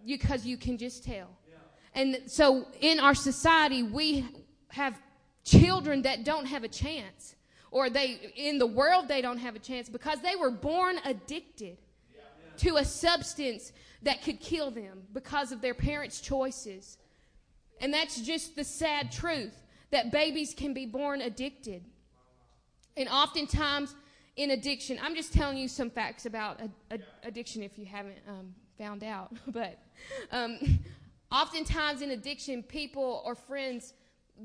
because 0.06 0.46
yeah. 0.46 0.50
you, 0.50 0.52
you 0.52 0.58
can 0.58 0.78
just 0.78 1.04
tell. 1.04 1.30
Yeah. 1.48 1.58
And 1.94 2.22
so 2.26 2.68
in 2.82 3.00
our 3.00 3.16
society, 3.16 3.84
we 3.84 4.26
have 4.70 5.00
children 5.48 6.02
that 6.04 6.24
don't 6.24 6.46
have 6.46 6.64
a 6.64 6.68
chance 6.68 7.36
or 7.72 7.90
they 7.90 8.34
in 8.36 8.58
the 8.58 8.68
world 8.68 9.08
they 9.08 9.22
don't 9.22 9.38
have 9.38 9.56
a 9.56 9.60
chance 9.60 9.90
because 9.90 10.20
they 10.22 10.36
were 10.36 10.52
born 10.52 11.00
addicted 11.06 11.78
to 12.58 12.78
a 12.78 12.86
substance 12.86 13.72
that 14.02 14.24
could 14.24 14.40
kill 14.40 14.72
them 14.72 15.04
because 15.14 15.52
of 15.52 15.62
their 15.62 15.74
parents' 15.74 16.20
choices. 16.20 16.98
And 17.80 17.94
that's 17.94 18.20
just 18.22 18.56
the 18.56 18.64
sad 18.64 19.12
truth 19.12 19.54
that 19.92 20.12
babies 20.12 20.54
can 20.54 20.74
be 20.74 20.86
born 20.86 21.22
addicted. 21.22 21.84
And 22.96 23.08
oftentimes 23.10 23.96
in 24.36 24.52
addiction, 24.52 25.00
I'm 25.02 25.16
just 25.16 25.34
telling 25.34 25.58
you 25.58 25.68
some 25.68 25.90
facts 25.90 26.26
about 26.26 26.60
a, 26.62 26.96
a, 26.96 27.00
addiction 27.24 27.64
if 27.64 27.78
you 27.78 27.86
haven't 27.86 28.18
um, 28.28 28.54
found 28.78 29.04
out. 29.04 29.36
But 29.48 29.80
um, 30.32 30.80
oftentimes 31.32 32.02
in 32.02 32.12
addiction, 32.12 32.64
people 32.64 33.22
or 33.26 33.36
friends 33.36 33.94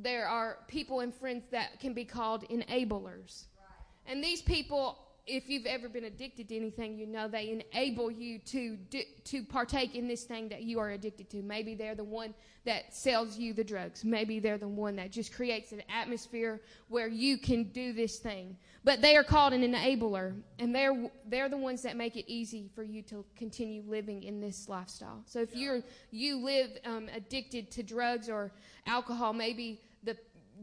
there 0.00 0.26
are 0.26 0.58
people 0.68 1.00
and 1.00 1.14
friends 1.14 1.44
that 1.50 1.80
can 1.80 1.92
be 1.92 2.04
called 2.04 2.48
enablers. 2.48 3.44
Right. 3.58 4.06
And 4.06 4.22
these 4.22 4.42
people, 4.42 4.98
if 5.26 5.48
you've 5.48 5.66
ever 5.66 5.88
been 5.88 6.04
addicted 6.04 6.48
to 6.48 6.56
anything, 6.56 6.98
you 6.98 7.06
know 7.06 7.28
they 7.28 7.62
enable 7.72 8.10
you 8.10 8.38
to 8.40 8.76
do, 8.90 9.02
to 9.24 9.44
partake 9.44 9.94
in 9.94 10.08
this 10.08 10.24
thing 10.24 10.48
that 10.48 10.62
you 10.62 10.80
are 10.80 10.90
addicted 10.90 11.30
to. 11.30 11.42
Maybe 11.42 11.74
they're 11.74 11.94
the 11.94 12.02
one 12.02 12.34
that 12.64 12.94
sells 12.94 13.38
you 13.38 13.52
the 13.52 13.62
drugs. 13.62 14.04
Maybe 14.04 14.40
they're 14.40 14.58
the 14.58 14.68
one 14.68 14.96
that 14.96 15.12
just 15.12 15.32
creates 15.32 15.72
an 15.72 15.82
atmosphere 15.88 16.60
where 16.88 17.06
you 17.06 17.38
can 17.38 17.64
do 17.64 17.92
this 17.92 18.18
thing. 18.18 18.56
But 18.84 19.00
they 19.00 19.16
are 19.16 19.22
called 19.22 19.52
an 19.52 19.62
enabler, 19.62 20.34
and 20.58 20.74
they're 20.74 21.08
they're 21.28 21.48
the 21.48 21.56
ones 21.56 21.82
that 21.82 21.96
make 21.96 22.16
it 22.16 22.24
easy 22.26 22.68
for 22.74 22.82
you 22.82 23.02
to 23.02 23.24
continue 23.36 23.82
living 23.86 24.24
in 24.24 24.40
this 24.40 24.68
lifestyle. 24.68 25.22
So 25.26 25.40
if 25.40 25.54
you're 25.54 25.82
you 26.10 26.44
live 26.44 26.70
um, 26.84 27.08
addicted 27.14 27.70
to 27.72 27.84
drugs 27.84 28.28
or 28.28 28.50
alcohol, 28.86 29.32
maybe 29.32 29.80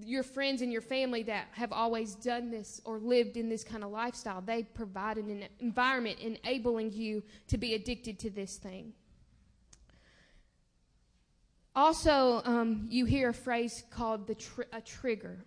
your 0.06 0.24
friends 0.24 0.62
and 0.62 0.72
your 0.72 0.82
family 0.82 1.24
that 1.24 1.48
have 1.52 1.72
always 1.72 2.16
done 2.16 2.52
this 2.52 2.82
or 2.86 3.00
lived 3.00 3.38
in 3.38 3.50
this 3.50 3.64
kind 3.64 3.84
of 3.84 3.92
lifestyle, 3.92 4.42
they 4.42 4.64
provide 4.64 5.18
an 5.18 5.46
environment 5.60 6.20
enabling 6.20 6.92
you 6.92 7.24
to 7.48 7.58
be 7.58 7.74
addicted 7.74 8.20
to 8.20 8.30
this 8.30 8.58
thing. 8.58 8.94
Also, 11.76 12.42
um, 12.46 12.88
you 12.90 13.06
hear 13.06 13.30
a 13.30 13.34
phrase 13.34 13.84
called 13.90 14.28
the 14.28 14.36
tr- 14.36 14.64
a 14.74 14.82
trigger 14.82 15.46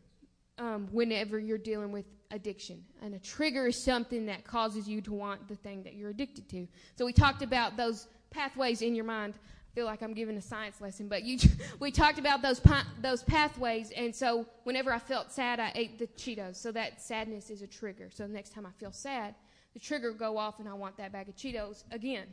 um, 0.59 0.89
whenever 0.93 1.39
you're 1.39 1.59
dealing 1.59 1.93
with 1.93 2.07
addiction. 2.31 2.83
And 3.03 3.15
a 3.15 3.19
trigger 3.19 3.67
is 3.67 3.85
something 3.85 4.27
that 4.27 4.45
causes 4.45 4.89
you 4.89 5.01
to 5.03 5.13
want 5.13 5.49
the 5.49 5.57
thing 5.57 5.83
that 5.83 5.95
you're 5.95 6.11
addicted 6.11 6.49
to. 6.51 6.67
So 6.97 7.05
we 7.05 7.13
talked 7.13 7.43
about 7.43 7.77
those 7.77 8.09
pathways 8.31 8.83
in 8.83 8.95
your 8.95 9.05
mind 9.05 9.35
feel 9.75 9.87
like 9.87 10.03
I'm 10.03 10.13
giving 10.13 10.37
a 10.37 10.43
science 10.43 10.81
lesson, 10.81 11.09
but 11.09 11.23
you, 11.23 11.39
we 11.81 11.91
talked 11.91 12.19
about 12.19 12.43
those 12.43 12.61
those 13.01 13.23
pathways, 13.23 13.91
and 13.93 14.15
so 14.15 14.47
whenever 14.65 14.93
I 14.93 14.99
felt 14.99 15.33
sad, 15.33 15.61
I 15.61 15.73
ate 15.75 15.99
the 15.99 16.07
Cheetos. 16.09 16.57
So 16.57 16.73
that 16.73 17.01
sadness 17.01 17.51
is 17.51 17.63
a 17.63 17.67
trigger. 17.67 18.11
So 18.11 18.27
the 18.27 18.33
next 18.33 18.53
time 18.53 18.67
I 18.67 18.71
feel 18.79 18.93
sad, 18.93 19.35
the 19.75 19.81
trigger 19.81 20.13
will 20.13 20.19
go 20.19 20.37
off, 20.37 20.59
and 20.59 20.69
I 20.69 20.75
want 20.75 20.97
that 20.99 21.13
bag 21.13 21.29
of 21.29 21.37
Cheetos 21.37 21.85
again. 21.91 22.27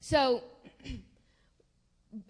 So 0.00 0.42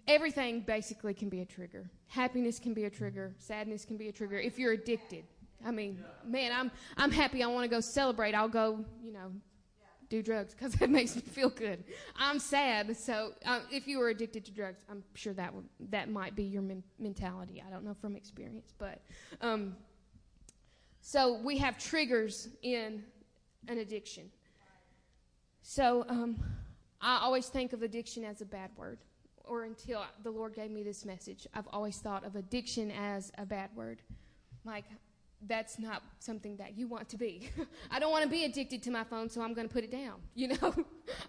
everything 0.07 0.61
basically 0.61 1.13
can 1.13 1.29
be 1.29 1.41
a 1.41 1.45
trigger. 1.45 1.89
Happiness 2.07 2.59
can 2.59 2.73
be 2.73 2.85
a 2.85 2.89
trigger. 2.89 3.33
Sadness 3.39 3.85
can 3.85 3.97
be 3.97 4.09
a 4.09 4.11
trigger 4.11 4.37
if 4.37 4.59
you're 4.59 4.73
addicted. 4.73 5.23
I 5.65 5.71
mean, 5.71 6.03
man, 6.25 6.51
I'm 6.51 6.71
I'm 6.97 7.11
happy. 7.11 7.43
I 7.43 7.47
want 7.47 7.63
to 7.63 7.69
go 7.69 7.79
celebrate. 7.79 8.33
I'll 8.33 8.49
go, 8.49 8.83
you 9.03 9.13
know, 9.13 9.31
do 10.11 10.21
drugs 10.21 10.53
because 10.53 10.79
it 10.79 10.89
makes 10.99 11.15
me 11.15 11.21
feel 11.21 11.49
good. 11.49 11.83
I'm 12.15 12.37
sad, 12.37 12.95
so 12.95 13.31
uh, 13.45 13.61
if 13.71 13.87
you 13.87 13.97
were 13.97 14.09
addicted 14.09 14.45
to 14.45 14.51
drugs, 14.51 14.83
I'm 14.89 15.03
sure 15.15 15.33
that 15.33 15.51
would, 15.55 15.65
that 15.89 16.11
might 16.11 16.35
be 16.35 16.43
your 16.43 16.61
men- 16.61 16.83
mentality. 16.99 17.63
I 17.65 17.71
don't 17.71 17.83
know 17.83 17.95
from 17.95 18.15
experience, 18.15 18.73
but 18.77 19.01
um, 19.39 19.75
so 20.99 21.39
we 21.43 21.57
have 21.57 21.79
triggers 21.79 22.49
in 22.61 23.03
an 23.67 23.79
addiction. 23.79 24.29
So 25.63 26.05
um, 26.09 26.43
I 26.99 27.19
always 27.21 27.47
think 27.47 27.73
of 27.73 27.81
addiction 27.81 28.23
as 28.25 28.41
a 28.41 28.45
bad 28.45 28.71
word, 28.75 28.99
or 29.45 29.63
until 29.63 30.03
the 30.23 30.31
Lord 30.31 30.53
gave 30.53 30.71
me 30.71 30.83
this 30.83 31.05
message, 31.05 31.47
I've 31.53 31.67
always 31.71 31.97
thought 31.97 32.25
of 32.25 32.35
addiction 32.35 32.91
as 32.91 33.31
a 33.37 33.45
bad 33.45 33.69
word. 33.75 34.01
Like 34.65 34.85
that's 35.47 35.79
not 35.79 36.03
something 36.19 36.55
that 36.57 36.77
you 36.77 36.87
want 36.87 37.09
to 37.09 37.17
be. 37.17 37.49
I 37.91 37.99
don't 37.99 38.11
want 38.11 38.23
to 38.23 38.29
be 38.29 38.45
addicted 38.45 38.83
to 38.83 38.91
my 38.91 39.03
phone, 39.03 39.29
so 39.29 39.41
I'm 39.41 39.53
going 39.53 39.67
to 39.67 39.73
put 39.73 39.83
it 39.83 39.91
down. 39.91 40.15
You 40.41 40.47
know, 40.47 40.73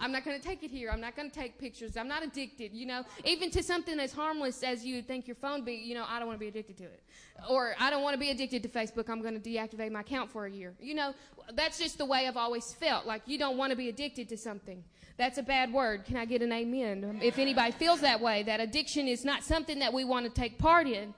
I'm 0.00 0.10
not 0.10 0.24
going 0.24 0.40
to 0.40 0.46
take 0.46 0.62
it 0.62 0.70
here. 0.70 0.88
I'm 0.90 1.00
not 1.00 1.16
going 1.16 1.28
to 1.30 1.34
take 1.38 1.58
pictures. 1.58 1.98
I'm 1.98 2.08
not 2.08 2.22
addicted. 2.22 2.72
You 2.72 2.86
know, 2.86 3.04
even 3.26 3.50
to 3.50 3.62
something 3.62 4.00
as 4.00 4.10
harmless 4.12 4.62
as 4.62 4.86
you 4.86 5.02
think 5.02 5.26
your 5.26 5.34
phone 5.34 5.64
be. 5.64 5.74
You 5.74 5.94
know, 5.94 6.06
I 6.08 6.18
don't 6.18 6.28
want 6.28 6.38
to 6.38 6.40
be 6.40 6.48
addicted 6.48 6.78
to 6.78 6.84
it, 6.84 7.02
or 7.50 7.74
I 7.78 7.90
don't 7.90 8.02
want 8.02 8.14
to 8.14 8.18
be 8.18 8.30
addicted 8.30 8.62
to 8.62 8.70
Facebook. 8.70 9.10
I'm 9.10 9.20
going 9.20 9.38
to 9.38 9.50
deactivate 9.50 9.90
my 9.90 10.00
account 10.00 10.30
for 10.30 10.46
a 10.46 10.50
year. 10.50 10.72
You 10.80 10.94
know, 10.94 11.14
that's 11.54 11.78
just 11.78 11.98
the 11.98 12.06
way 12.06 12.26
I've 12.26 12.38
always 12.38 12.72
felt. 12.72 13.04
Like 13.04 13.22
you 13.26 13.36
don't 13.36 13.58
want 13.58 13.70
to 13.70 13.76
be 13.76 13.90
addicted 13.90 14.30
to 14.30 14.38
something. 14.38 14.82
That's 15.18 15.36
a 15.38 15.42
bad 15.42 15.72
word. 15.72 16.04
Can 16.04 16.16
I 16.16 16.24
get 16.24 16.42
an 16.42 16.52
amen? 16.52 17.20
If 17.22 17.38
anybody 17.38 17.72
feels 17.72 18.00
that 18.00 18.20
way, 18.20 18.44
that 18.44 18.60
addiction 18.60 19.08
is 19.08 19.24
not 19.24 19.44
something 19.44 19.78
that 19.80 19.92
we 19.92 20.04
want 20.04 20.24
to 20.24 20.32
take 20.32 20.58
part 20.58 20.86
in. 20.86 21.12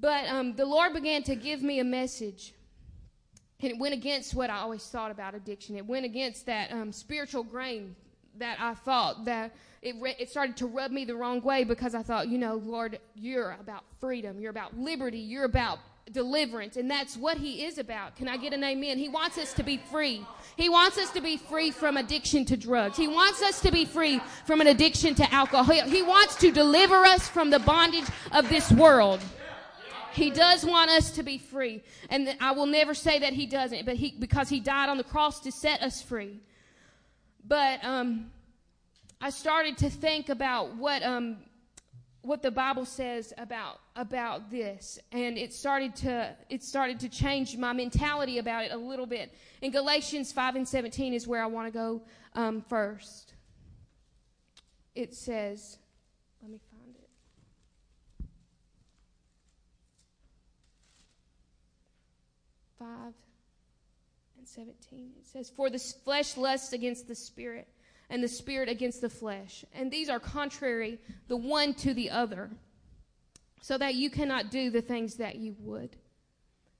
But 0.00 0.26
um, 0.28 0.54
the 0.56 0.66
Lord 0.66 0.92
began 0.92 1.22
to 1.24 1.36
give 1.36 1.62
me 1.62 1.78
a 1.78 1.84
message. 1.84 2.54
And 3.60 3.72
it 3.72 3.78
went 3.78 3.94
against 3.94 4.34
what 4.34 4.50
I 4.50 4.58
always 4.58 4.84
thought 4.84 5.10
about 5.10 5.34
addiction. 5.34 5.76
It 5.76 5.86
went 5.86 6.04
against 6.04 6.46
that 6.46 6.70
um, 6.72 6.92
spiritual 6.92 7.44
grain 7.44 7.96
that 8.38 8.58
I 8.60 8.74
thought 8.74 9.24
that 9.24 9.54
it, 9.80 9.94
re- 10.00 10.16
it 10.18 10.30
started 10.30 10.56
to 10.58 10.66
rub 10.66 10.90
me 10.90 11.04
the 11.04 11.14
wrong 11.14 11.40
way 11.40 11.64
because 11.64 11.94
I 11.94 12.02
thought, 12.02 12.28
you 12.28 12.38
know, 12.38 12.56
Lord, 12.56 12.98
you're 13.14 13.56
about 13.60 13.84
freedom. 14.00 14.40
You're 14.40 14.50
about 14.50 14.76
liberty. 14.76 15.18
You're 15.18 15.44
about 15.44 15.78
deliverance. 16.12 16.76
And 16.76 16.90
that's 16.90 17.16
what 17.16 17.38
He 17.38 17.64
is 17.64 17.78
about. 17.78 18.16
Can 18.16 18.28
I 18.28 18.36
get 18.36 18.52
an 18.52 18.62
amen? 18.64 18.98
He 18.98 19.08
wants 19.08 19.38
us 19.38 19.52
to 19.54 19.62
be 19.62 19.76
free. 19.76 20.26
He 20.56 20.68
wants 20.68 20.98
us 20.98 21.10
to 21.12 21.20
be 21.20 21.36
free 21.36 21.70
from 21.70 21.96
addiction 21.96 22.44
to 22.46 22.56
drugs. 22.56 22.96
He 22.96 23.08
wants 23.08 23.42
us 23.42 23.60
to 23.60 23.72
be 23.72 23.84
free 23.84 24.20
from 24.46 24.60
an 24.60 24.66
addiction 24.66 25.14
to 25.16 25.32
alcohol. 25.32 25.74
He 25.86 26.02
wants 26.02 26.36
to 26.36 26.50
deliver 26.50 26.96
us 26.96 27.28
from 27.28 27.50
the 27.50 27.60
bondage 27.60 28.08
of 28.32 28.48
this 28.48 28.70
world. 28.72 29.20
He 30.14 30.30
does 30.30 30.64
want 30.64 30.90
us 30.90 31.10
to 31.12 31.22
be 31.22 31.38
free. 31.38 31.82
And 32.10 32.36
I 32.40 32.52
will 32.52 32.66
never 32.66 32.94
say 32.94 33.18
that 33.18 33.32
he 33.32 33.46
doesn't, 33.46 33.84
but 33.84 33.96
he, 33.96 34.14
because 34.18 34.48
he 34.48 34.60
died 34.60 34.88
on 34.88 34.96
the 34.96 35.04
cross 35.04 35.40
to 35.40 35.52
set 35.52 35.82
us 35.82 36.00
free. 36.00 36.40
But, 37.46 37.84
um, 37.84 38.30
I 39.20 39.30
started 39.30 39.78
to 39.78 39.90
think 39.90 40.28
about 40.28 40.76
what, 40.76 41.02
um, 41.02 41.38
what 42.20 42.42
the 42.42 42.50
Bible 42.50 42.84
says 42.84 43.32
about 43.38 43.80
about 43.96 44.50
this, 44.50 44.98
and 45.12 45.38
it 45.38 45.52
started 45.52 45.94
to 45.96 46.34
it 46.48 46.62
started 46.62 46.98
to 47.00 47.08
change 47.08 47.56
my 47.56 47.72
mentality 47.72 48.38
about 48.38 48.64
it 48.64 48.72
a 48.72 48.76
little 48.76 49.06
bit. 49.06 49.32
In 49.60 49.70
Galatians 49.70 50.32
five 50.32 50.56
and 50.56 50.66
seventeen 50.66 51.12
is 51.12 51.28
where 51.28 51.42
I 51.42 51.46
want 51.46 51.72
to 51.72 51.78
go 51.78 52.02
um, 52.34 52.62
first. 52.62 53.34
It 54.94 55.14
says, 55.14 55.78
let 56.42 56.50
me 56.50 56.58
5 62.84 63.14
and 64.38 64.46
17. 64.46 65.12
It 65.18 65.26
says, 65.26 65.48
For 65.48 65.70
the 65.70 65.78
flesh 65.78 66.36
lusts 66.36 66.74
against 66.74 67.08
the 67.08 67.14
spirit, 67.14 67.66
and 68.10 68.22
the 68.22 68.28
spirit 68.28 68.68
against 68.68 69.00
the 69.00 69.08
flesh. 69.08 69.64
And 69.72 69.90
these 69.90 70.10
are 70.10 70.20
contrary 70.20 70.98
the 71.28 71.36
one 71.36 71.72
to 71.74 71.94
the 71.94 72.10
other, 72.10 72.50
so 73.62 73.78
that 73.78 73.94
you 73.94 74.10
cannot 74.10 74.50
do 74.50 74.68
the 74.68 74.82
things 74.82 75.14
that 75.14 75.36
you 75.36 75.56
would. 75.60 75.96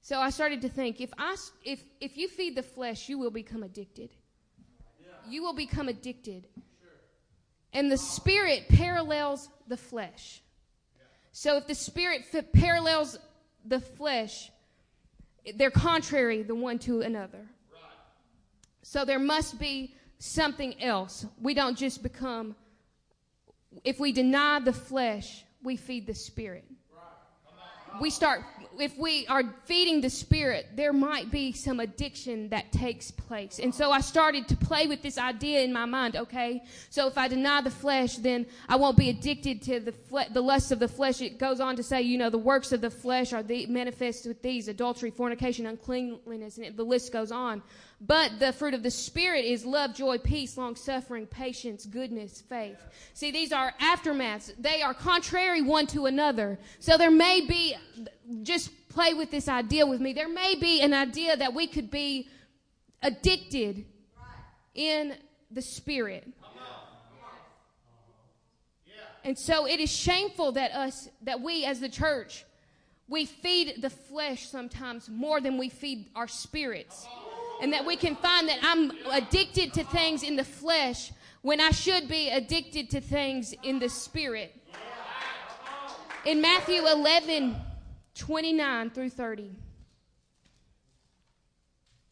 So 0.02 0.20
I 0.20 0.28
started 0.28 0.60
to 0.62 0.68
think 0.68 1.00
if, 1.00 1.10
I, 1.16 1.36
if, 1.64 1.82
if 2.02 2.18
you 2.18 2.28
feed 2.28 2.54
the 2.54 2.62
flesh, 2.62 3.08
you 3.08 3.18
will 3.18 3.30
become 3.30 3.62
addicted. 3.62 4.10
You 5.26 5.42
will 5.42 5.54
become 5.54 5.88
addicted. 5.88 6.46
And 7.72 7.90
the 7.90 7.96
spirit 7.96 8.68
parallels 8.68 9.48
the 9.66 9.78
flesh. 9.78 10.42
So 11.32 11.56
if 11.56 11.66
the 11.66 11.74
spirit 11.74 12.26
f- 12.30 12.52
parallels 12.52 13.18
the 13.64 13.80
flesh, 13.80 14.50
they're 15.56 15.70
contrary 15.70 16.42
the 16.42 16.54
one 16.54 16.78
to 16.80 17.02
another. 17.02 17.46
So 18.82 19.04
there 19.04 19.18
must 19.18 19.58
be 19.58 19.94
something 20.18 20.80
else. 20.82 21.26
We 21.40 21.54
don't 21.54 21.76
just 21.76 22.02
become, 22.02 22.54
if 23.82 23.98
we 23.98 24.12
deny 24.12 24.60
the 24.60 24.72
flesh, 24.72 25.44
we 25.62 25.76
feed 25.76 26.06
the 26.06 26.14
spirit. 26.14 26.64
We 28.00 28.10
start 28.10 28.42
if 28.80 28.98
we 28.98 29.26
are 29.28 29.42
feeding 29.64 30.00
the 30.00 30.10
spirit, 30.10 30.66
there 30.74 30.92
might 30.92 31.30
be 31.30 31.52
some 31.52 31.80
addiction 31.80 32.48
that 32.48 32.72
takes 32.72 33.10
place. 33.10 33.58
And 33.58 33.74
so 33.74 33.90
I 33.90 34.00
started 34.00 34.48
to 34.48 34.56
play 34.56 34.86
with 34.86 35.02
this 35.02 35.18
idea 35.18 35.62
in 35.62 35.72
my 35.72 35.84
mind. 35.84 36.16
Okay, 36.16 36.62
so 36.90 37.06
if 37.06 37.16
I 37.18 37.28
deny 37.28 37.60
the 37.60 37.70
flesh, 37.70 38.16
then 38.16 38.46
I 38.68 38.76
won't 38.76 38.96
be 38.96 39.10
addicted 39.10 39.62
to 39.62 39.80
the 39.80 39.92
fle- 39.92 40.32
the 40.32 40.40
lusts 40.40 40.70
of 40.70 40.78
the 40.78 40.88
flesh. 40.88 41.20
It 41.20 41.38
goes 41.38 41.60
on 41.60 41.76
to 41.76 41.82
say, 41.82 42.02
you 42.02 42.18
know, 42.18 42.30
the 42.30 42.38
works 42.38 42.72
of 42.72 42.80
the 42.80 42.90
flesh 42.90 43.32
are 43.32 43.42
the 43.42 43.66
manifest 43.66 44.26
with 44.26 44.42
these: 44.42 44.68
adultery, 44.68 45.10
fornication, 45.10 45.66
uncleanliness, 45.66 46.56
and 46.56 46.66
it, 46.66 46.76
the 46.76 46.84
list 46.84 47.12
goes 47.12 47.32
on. 47.32 47.62
But 48.00 48.38
the 48.38 48.52
fruit 48.52 48.74
of 48.74 48.82
the 48.82 48.90
Spirit 48.90 49.44
is 49.44 49.64
love, 49.64 49.94
joy, 49.94 50.18
peace, 50.18 50.58
long 50.58 50.76
suffering, 50.76 51.26
patience, 51.26 51.86
goodness, 51.86 52.40
faith. 52.40 52.78
See, 53.14 53.30
these 53.30 53.52
are 53.52 53.72
aftermaths. 53.80 54.52
They 54.58 54.82
are 54.82 54.92
contrary 54.92 55.62
one 55.62 55.86
to 55.88 56.06
another. 56.06 56.58
So 56.80 56.98
there 56.98 57.10
may 57.10 57.40
be, 57.46 57.76
just 58.42 58.70
play 58.88 59.14
with 59.14 59.30
this 59.30 59.48
idea 59.48 59.86
with 59.86 60.00
me, 60.00 60.12
there 60.12 60.28
may 60.28 60.54
be 60.54 60.80
an 60.80 60.92
idea 60.92 61.36
that 61.36 61.54
we 61.54 61.66
could 61.66 61.90
be 61.90 62.28
addicted 63.02 63.84
in 64.74 65.14
the 65.50 65.62
Spirit. 65.62 66.28
And 69.22 69.38
so 69.38 69.66
it 69.66 69.80
is 69.80 69.90
shameful 69.90 70.52
that 70.52 70.72
us, 70.72 71.08
that 71.22 71.40
we 71.40 71.64
as 71.64 71.80
the 71.80 71.88
church, 71.88 72.44
we 73.08 73.24
feed 73.24 73.80
the 73.80 73.88
flesh 73.88 74.48
sometimes 74.48 75.08
more 75.08 75.40
than 75.40 75.56
we 75.56 75.70
feed 75.70 76.10
our 76.14 76.28
spirits 76.28 77.06
and 77.60 77.72
that 77.72 77.84
we 77.84 77.96
can 77.96 78.16
find 78.16 78.48
that 78.48 78.58
I'm 78.62 78.92
addicted 79.10 79.72
to 79.74 79.84
things 79.84 80.22
in 80.22 80.36
the 80.36 80.44
flesh 80.44 81.12
when 81.42 81.60
I 81.60 81.70
should 81.70 82.08
be 82.08 82.30
addicted 82.30 82.90
to 82.90 83.00
things 83.00 83.54
in 83.62 83.78
the 83.78 83.88
spirit. 83.88 84.54
In 86.24 86.40
Matthew 86.40 86.86
11, 86.86 87.54
29 88.14 88.90
through 88.90 89.10
30, 89.10 89.50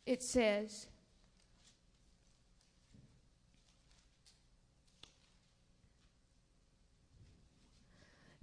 it 0.04 0.22
says, 0.22 0.87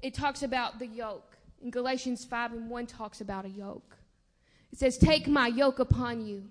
it 0.01 0.13
talks 0.13 0.41
about 0.41 0.79
the 0.79 0.88
yoke. 0.88 1.38
In 1.62 1.70
Galatians 1.70 2.25
5 2.25 2.53
and 2.53 2.70
1 2.70 2.88
talks 2.88 3.22
about 3.22 3.46
a 3.46 3.50
yoke. 3.50 3.98
It 4.72 4.79
says, 4.79 4.98
Take 4.98 5.27
my 5.27 5.48
yoke 5.48 5.79
upon 5.79 6.25
you 6.25 6.46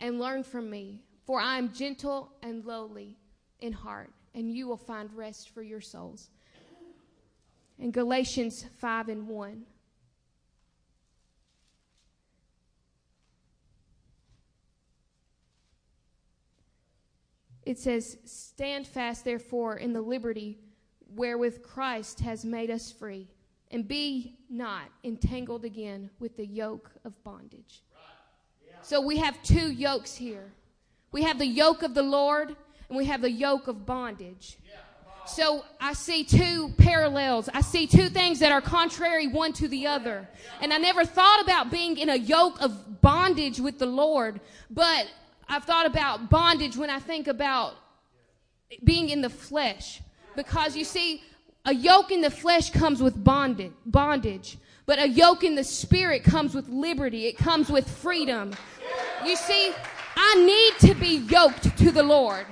and 0.00 0.18
learn 0.18 0.42
from 0.42 0.70
me, 0.70 1.02
for 1.24 1.40
I 1.40 1.58
am 1.58 1.72
gentle 1.72 2.32
and 2.42 2.64
lowly 2.64 3.16
in 3.60 3.72
heart, 3.72 4.10
and 4.34 4.50
you 4.50 4.66
will 4.66 4.76
find 4.76 5.12
rest 5.14 5.50
for 5.50 5.62
your 5.62 5.80
souls. 5.80 6.30
In 7.78 7.90
Galatians 7.90 8.66
5 8.78 9.08
and 9.10 9.28
1. 9.28 9.62
It 17.66 17.78
says, 17.78 18.18
Stand 18.24 18.86
fast, 18.86 19.24
therefore, 19.24 19.76
in 19.76 19.92
the 19.92 20.00
liberty 20.00 20.58
wherewith 21.14 21.62
Christ 21.62 22.20
has 22.20 22.44
made 22.44 22.70
us 22.70 22.90
free, 22.90 23.28
and 23.70 23.86
be 23.86 24.38
not 24.48 24.84
entangled 25.04 25.64
again 25.64 26.10
with 26.18 26.36
the 26.36 26.46
yoke 26.46 26.90
of 27.04 27.22
bondage. 27.22 27.82
So 28.82 29.00
we 29.00 29.18
have 29.18 29.42
two 29.42 29.72
yokes 29.72 30.14
here. 30.14 30.52
We 31.12 31.22
have 31.22 31.38
the 31.38 31.46
yoke 31.46 31.82
of 31.82 31.94
the 31.94 32.02
Lord 32.02 32.56
and 32.88 32.96
we 32.96 33.04
have 33.06 33.22
the 33.22 33.30
yoke 33.30 33.68
of 33.68 33.86
bondage. 33.86 34.58
So 35.26 35.64
I 35.80 35.92
see 35.92 36.24
two 36.24 36.72
parallels. 36.76 37.48
I 37.52 37.60
see 37.60 37.86
two 37.86 38.08
things 38.08 38.40
that 38.40 38.52
are 38.52 38.60
contrary 38.60 39.28
one 39.28 39.52
to 39.54 39.68
the 39.68 39.86
other. 39.86 40.28
And 40.60 40.72
I 40.72 40.78
never 40.78 41.04
thought 41.04 41.42
about 41.42 41.70
being 41.70 41.98
in 41.98 42.08
a 42.08 42.16
yoke 42.16 42.60
of 42.60 43.00
bondage 43.00 43.60
with 43.60 43.78
the 43.78 43.86
Lord, 43.86 44.40
but 44.70 45.06
I've 45.48 45.64
thought 45.64 45.86
about 45.86 46.30
bondage 46.30 46.76
when 46.76 46.90
I 46.90 46.98
think 46.98 47.28
about 47.28 47.74
being 48.82 49.10
in 49.10 49.20
the 49.20 49.30
flesh. 49.30 50.00
Because 50.36 50.76
you 50.76 50.84
see, 50.84 51.22
a 51.64 51.74
yoke 51.74 52.10
in 52.10 52.20
the 52.22 52.30
flesh 52.30 52.70
comes 52.70 53.02
with 53.02 53.22
bondage, 53.22 53.72
bondage. 53.84 54.58
But 54.90 54.98
a 54.98 55.08
yoke 55.08 55.44
in 55.44 55.54
the 55.54 55.62
spirit 55.62 56.24
comes 56.24 56.52
with 56.52 56.68
liberty. 56.68 57.26
It 57.26 57.38
comes 57.38 57.70
with 57.70 57.88
freedom. 57.88 58.52
You 59.24 59.36
see, 59.36 59.72
I 60.16 60.34
need 60.34 60.88
to 60.88 61.00
be 61.00 61.18
yoked 61.32 61.78
to 61.78 61.92
the 61.92 62.02
Lord. 62.02 62.44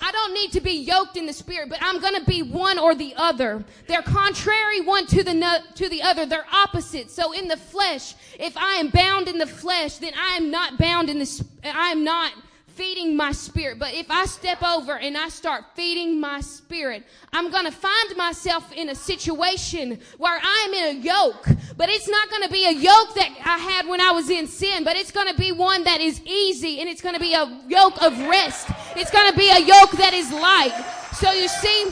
I 0.00 0.10
don't 0.10 0.32
need 0.32 0.50
to 0.52 0.62
be 0.62 0.78
yoked 0.78 1.18
in 1.18 1.26
the 1.26 1.32
spirit, 1.34 1.68
but 1.68 1.76
I'm 1.82 2.00
going 2.00 2.14
to 2.14 2.24
be 2.24 2.40
one 2.40 2.78
or 2.78 2.94
the 2.94 3.12
other. 3.18 3.62
They're 3.86 4.00
contrary 4.00 4.80
one 4.80 5.04
to 5.08 5.22
the 5.22 5.62
to 5.74 5.90
the 5.90 6.00
other. 6.00 6.24
They're 6.24 6.46
opposite. 6.50 7.10
So 7.10 7.32
in 7.32 7.48
the 7.48 7.58
flesh, 7.58 8.14
if 8.40 8.56
I 8.56 8.76
am 8.76 8.88
bound 8.88 9.28
in 9.28 9.36
the 9.36 9.46
flesh, 9.46 9.98
then 9.98 10.14
I 10.18 10.36
am 10.36 10.50
not 10.50 10.78
bound 10.78 11.10
in 11.10 11.18
the 11.18 11.44
I 11.64 11.90
am 11.90 12.02
not 12.02 12.32
feeding 12.78 13.16
my 13.16 13.32
spirit. 13.32 13.76
But 13.76 13.92
if 13.92 14.08
I 14.08 14.24
step 14.26 14.62
over 14.62 14.96
and 14.96 15.18
I 15.18 15.30
start 15.30 15.64
feeding 15.74 16.20
my 16.20 16.40
spirit, 16.40 17.02
I'm 17.32 17.50
going 17.50 17.64
to 17.64 17.72
find 17.72 18.16
myself 18.16 18.72
in 18.72 18.88
a 18.88 18.94
situation 18.94 19.98
where 20.16 20.40
I'm 20.40 20.72
in 20.72 20.96
a 20.96 21.00
yoke. 21.00 21.48
But 21.76 21.88
it's 21.88 22.08
not 22.08 22.30
going 22.30 22.44
to 22.44 22.50
be 22.50 22.66
a 22.66 22.72
yoke 22.72 23.16
that 23.16 23.30
I 23.44 23.58
had 23.58 23.88
when 23.88 24.00
I 24.00 24.12
was 24.12 24.30
in 24.30 24.46
sin, 24.46 24.84
but 24.84 24.96
it's 24.96 25.10
going 25.10 25.26
to 25.26 25.34
be 25.34 25.50
one 25.50 25.82
that 25.84 26.00
is 26.00 26.22
easy 26.24 26.78
and 26.78 26.88
it's 26.88 27.02
going 27.02 27.16
to 27.16 27.20
be 27.20 27.34
a 27.34 27.60
yoke 27.66 28.00
of 28.00 28.16
rest. 28.28 28.68
It's 28.94 29.10
going 29.10 29.28
to 29.28 29.36
be 29.36 29.50
a 29.50 29.58
yoke 29.58 29.90
that 29.98 30.14
is 30.14 30.30
light. 30.30 30.72
So 31.14 31.32
you 31.32 31.48
see, 31.48 31.90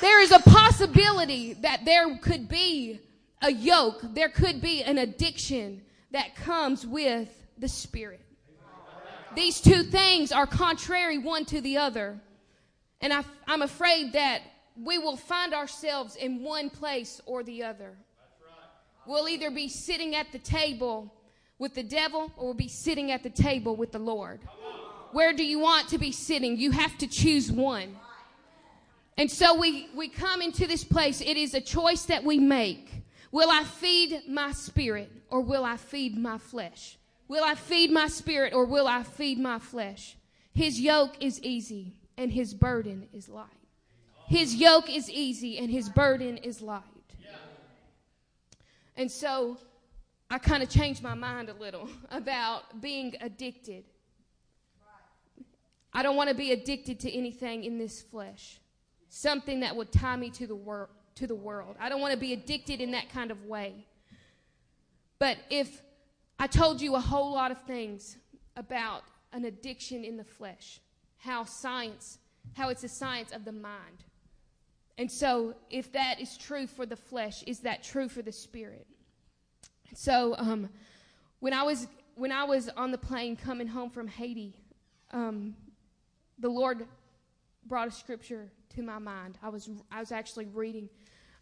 there 0.00 0.20
is 0.20 0.32
a 0.32 0.40
possibility 0.40 1.52
that 1.54 1.84
there 1.84 2.18
could 2.18 2.48
be 2.48 2.98
a 3.42 3.52
yoke, 3.52 4.00
there 4.02 4.28
could 4.28 4.60
be 4.60 4.82
an 4.82 4.98
addiction 4.98 5.82
that 6.10 6.34
comes 6.34 6.84
with 6.84 7.28
the 7.58 7.68
Spirit. 7.68 8.20
These 9.38 9.60
two 9.60 9.84
things 9.84 10.32
are 10.32 10.48
contrary 10.48 11.16
one 11.16 11.44
to 11.44 11.60
the 11.60 11.76
other. 11.76 12.18
And 13.00 13.12
I, 13.12 13.22
am 13.46 13.62
afraid 13.62 14.12
that 14.14 14.42
we 14.82 14.98
will 14.98 15.16
find 15.16 15.54
ourselves 15.54 16.16
in 16.16 16.42
one 16.42 16.70
place 16.70 17.20
or 17.24 17.44
the 17.44 17.62
other. 17.62 17.96
We'll 19.06 19.28
either 19.28 19.52
be 19.52 19.68
sitting 19.68 20.16
at 20.16 20.32
the 20.32 20.40
table 20.40 21.14
with 21.60 21.76
the 21.76 21.84
devil 21.84 22.32
or 22.36 22.46
we'll 22.46 22.54
be 22.54 22.66
sitting 22.66 23.12
at 23.12 23.22
the 23.22 23.30
table 23.30 23.76
with 23.76 23.92
the 23.92 24.00
Lord. 24.00 24.40
Where 25.12 25.32
do 25.32 25.44
you 25.44 25.60
want 25.60 25.88
to 25.90 25.98
be 25.98 26.10
sitting? 26.10 26.56
You 26.56 26.72
have 26.72 26.98
to 26.98 27.06
choose 27.06 27.52
one. 27.52 27.96
And 29.16 29.30
so 29.30 29.56
we, 29.56 29.88
we 29.94 30.08
come 30.08 30.42
into 30.42 30.66
this 30.66 30.82
place. 30.82 31.20
It 31.20 31.36
is 31.36 31.54
a 31.54 31.60
choice 31.60 32.06
that 32.06 32.24
we 32.24 32.40
make. 32.40 32.90
Will 33.30 33.50
I 33.52 33.62
feed 33.62 34.22
my 34.28 34.50
spirit 34.50 35.12
or 35.30 35.42
will 35.42 35.64
I 35.64 35.76
feed 35.76 36.18
my 36.18 36.38
flesh? 36.38 36.98
Will 37.28 37.44
I 37.44 37.54
feed 37.54 37.90
my 37.90 38.08
spirit 38.08 38.54
or 38.54 38.64
will 38.64 38.88
I 38.88 39.02
feed 39.02 39.38
my 39.38 39.58
flesh? 39.58 40.16
His 40.54 40.80
yoke 40.80 41.16
is 41.20 41.40
easy 41.42 42.00
and 42.16 42.32
his 42.32 42.54
burden 42.54 43.08
is 43.12 43.28
light. 43.28 43.46
His 44.26 44.54
yoke 44.54 44.90
is 44.90 45.10
easy 45.10 45.58
and 45.58 45.70
his 45.70 45.88
burden 45.88 46.38
is 46.38 46.60
light. 46.60 46.82
And 48.96 49.10
so 49.10 49.58
I 50.30 50.38
kind 50.38 50.62
of 50.62 50.68
changed 50.68 51.02
my 51.02 51.14
mind 51.14 51.48
a 51.48 51.54
little 51.54 51.88
about 52.10 52.80
being 52.80 53.14
addicted. 53.20 53.84
I 55.92 56.02
don't 56.02 56.16
want 56.16 56.28
to 56.28 56.34
be 56.34 56.52
addicted 56.52 57.00
to 57.00 57.12
anything 57.12 57.64
in 57.64 57.78
this 57.78 58.02
flesh. 58.02 58.58
Something 59.08 59.60
that 59.60 59.74
would 59.74 59.92
tie 59.92 60.16
me 60.16 60.30
to 60.30 60.46
the 60.46 60.56
world 60.56 60.90
to 61.18 61.26
the 61.26 61.34
world. 61.34 61.74
I 61.80 61.88
don't 61.88 62.00
want 62.00 62.12
to 62.12 62.18
be 62.18 62.32
addicted 62.32 62.80
in 62.80 62.92
that 62.92 63.10
kind 63.10 63.32
of 63.32 63.44
way. 63.44 63.86
But 65.18 65.36
if 65.50 65.82
I 66.38 66.46
told 66.46 66.80
you 66.80 66.94
a 66.94 67.00
whole 67.00 67.32
lot 67.32 67.50
of 67.50 67.60
things 67.62 68.16
about 68.56 69.02
an 69.32 69.44
addiction 69.44 70.04
in 70.04 70.16
the 70.16 70.24
flesh, 70.24 70.80
how 71.16 71.44
science, 71.44 72.18
how 72.54 72.68
it's 72.68 72.84
a 72.84 72.88
science 72.88 73.32
of 73.32 73.44
the 73.44 73.52
mind. 73.52 74.04
And 74.98 75.10
so, 75.10 75.54
if 75.70 75.92
that 75.92 76.20
is 76.20 76.36
true 76.36 76.66
for 76.66 76.86
the 76.86 76.96
flesh, 76.96 77.42
is 77.44 77.60
that 77.60 77.82
true 77.82 78.08
for 78.08 78.22
the 78.22 78.32
spirit? 78.32 78.86
So, 79.94 80.34
um, 80.38 80.68
when 81.40 81.52
I 81.52 81.62
was 81.62 81.86
when 82.14 82.32
I 82.32 82.44
was 82.44 82.68
on 82.70 82.90
the 82.90 82.98
plane 82.98 83.36
coming 83.36 83.68
home 83.68 83.90
from 83.90 84.08
Haiti, 84.08 84.54
um, 85.12 85.54
the 86.38 86.48
Lord 86.48 86.86
brought 87.66 87.86
a 87.86 87.92
scripture 87.92 88.50
to 88.74 88.82
my 88.82 88.98
mind. 88.98 89.38
I 89.42 89.48
was 89.48 89.70
I 89.90 90.00
was 90.00 90.12
actually 90.12 90.46
reading. 90.46 90.88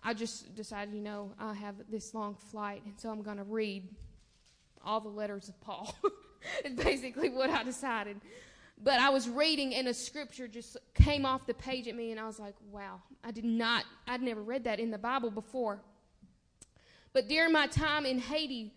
I 0.05 0.15
just 0.15 0.55
decided, 0.55 0.95
you 0.95 1.01
know, 1.01 1.33
I 1.39 1.55
have 1.55 1.75
this 1.91 2.15
long 2.15 2.35
flight, 2.35 2.83
and 2.85 2.95
so 2.99 3.11
I'm 3.11 3.23
going 3.23 3.39
to 3.39 3.45
read 3.45 3.89
all 4.87 5.01
the 5.01 5.09
letters 5.09 5.49
of 5.49 5.61
Paul. 5.61 5.95
it's 6.65 6.83
basically 6.83 7.29
what 7.29 7.51
I 7.51 7.63
decided. 7.65 8.21
But 8.83 9.01
I 9.01 9.11
was 9.11 9.29
reading 9.29 9.75
and 9.75 9.89
a 9.89 9.95
scripture 9.95 10.47
just 10.47 10.77
came 10.95 11.27
off 11.27 11.47
the 11.47 11.55
page 11.55 11.89
at 11.89 11.97
me 11.97 12.13
and 12.13 12.21
I 12.21 12.27
was 12.27 12.39
like, 12.39 12.55
wow, 12.71 13.03
I 13.25 13.31
did 13.31 13.45
not, 13.45 13.85
I'd 14.07 14.23
never 14.23 14.43
read 14.43 14.65
that 14.65 14.79
in 14.79 14.91
the 14.91 14.99
Bible 14.99 15.31
before. 15.31 15.81
But 17.13 17.29
during 17.29 17.53
my 17.53 17.67
time 17.67 18.07
in 18.07 18.19
Haiti, 18.19 18.73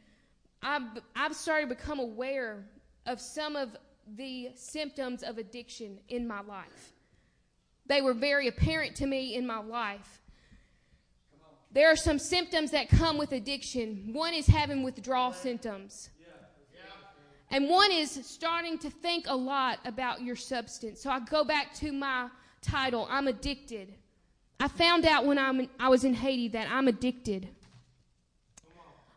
I've, 0.61 0.83
I've 1.15 1.35
started 1.35 1.69
to 1.69 1.75
become 1.75 1.99
aware 1.99 2.65
of 3.05 3.19
some 3.19 3.55
of 3.55 3.75
the 4.15 4.49
symptoms 4.55 5.21
of 5.21 5.37
addiction 5.37 5.99
in 6.09 6.27
my 6.27 6.41
life. 6.41 6.93
They 7.85 8.01
were 8.01 8.13
very 8.13 8.47
apparent 8.47 8.95
to 8.97 9.05
me 9.05 9.35
in 9.35 9.45
my 9.45 9.59
life 9.59 10.21
there 11.71 11.91
are 11.91 11.95
some 11.95 12.17
symptoms 12.17 12.71
that 12.71 12.89
come 12.89 13.17
with 13.17 13.31
addiction. 13.31 14.09
One 14.13 14.33
is 14.33 14.47
having 14.47 14.83
withdrawal 14.83 15.33
symptoms. 15.33 16.09
And 17.51 17.67
one 17.67 17.91
is 17.91 18.11
starting 18.25 18.77
to 18.79 18.89
think 18.89 19.25
a 19.27 19.35
lot 19.35 19.79
about 19.85 20.21
your 20.21 20.35
substance. 20.35 21.01
So 21.01 21.09
I 21.09 21.19
go 21.19 21.43
back 21.43 21.73
to 21.75 21.91
my 21.91 22.29
title, 22.61 23.07
I'm 23.09 23.27
addicted. 23.27 23.95
I 24.59 24.67
found 24.67 25.05
out 25.05 25.25
when 25.25 25.37
I'm 25.37 25.61
in, 25.61 25.69
I 25.79 25.89
was 25.89 26.03
in 26.03 26.13
Haiti 26.13 26.49
that 26.49 26.67
I'm 26.69 26.87
addicted. 26.87 27.49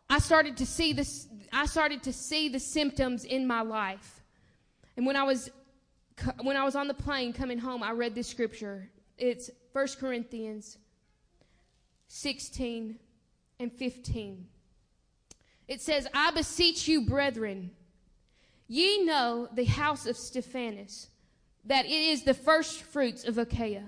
I 0.09 0.19
started 0.19 0.57
to 0.57 0.65
see 0.65 0.93
this 0.93 1.27
I 1.51 1.67
started 1.67 2.01
to 2.03 2.13
see 2.13 2.49
the 2.49 2.59
symptoms 2.59 3.23
in 3.25 3.45
my 3.45 3.61
life. 3.61 4.21
And 4.97 5.05
when 5.05 5.15
I 5.15 5.23
was 5.23 5.51
when 6.41 6.57
I 6.57 6.63
was 6.63 6.75
on 6.75 6.87
the 6.87 6.93
plane 6.93 7.33
coming 7.33 7.59
home, 7.59 7.83
I 7.83 7.91
read 7.91 8.15
this 8.15 8.27
scripture. 8.27 8.89
It's 9.17 9.49
1 9.73 9.87
Corinthians 9.99 10.77
16 12.15 12.99
and 13.59 13.73
15. 13.73 14.45
It 15.67 15.81
says, 15.81 16.07
I 16.13 16.29
beseech 16.29 16.87
you, 16.87 17.07
brethren, 17.07 17.71
ye 18.67 19.03
know 19.03 19.49
the 19.51 19.65
house 19.65 20.05
of 20.05 20.15
Stephanas, 20.15 21.07
that 21.65 21.85
it 21.85 21.91
is 21.91 22.21
the 22.21 22.35
first 22.35 22.83
fruits 22.83 23.23
of 23.23 23.39
Achaia, 23.39 23.85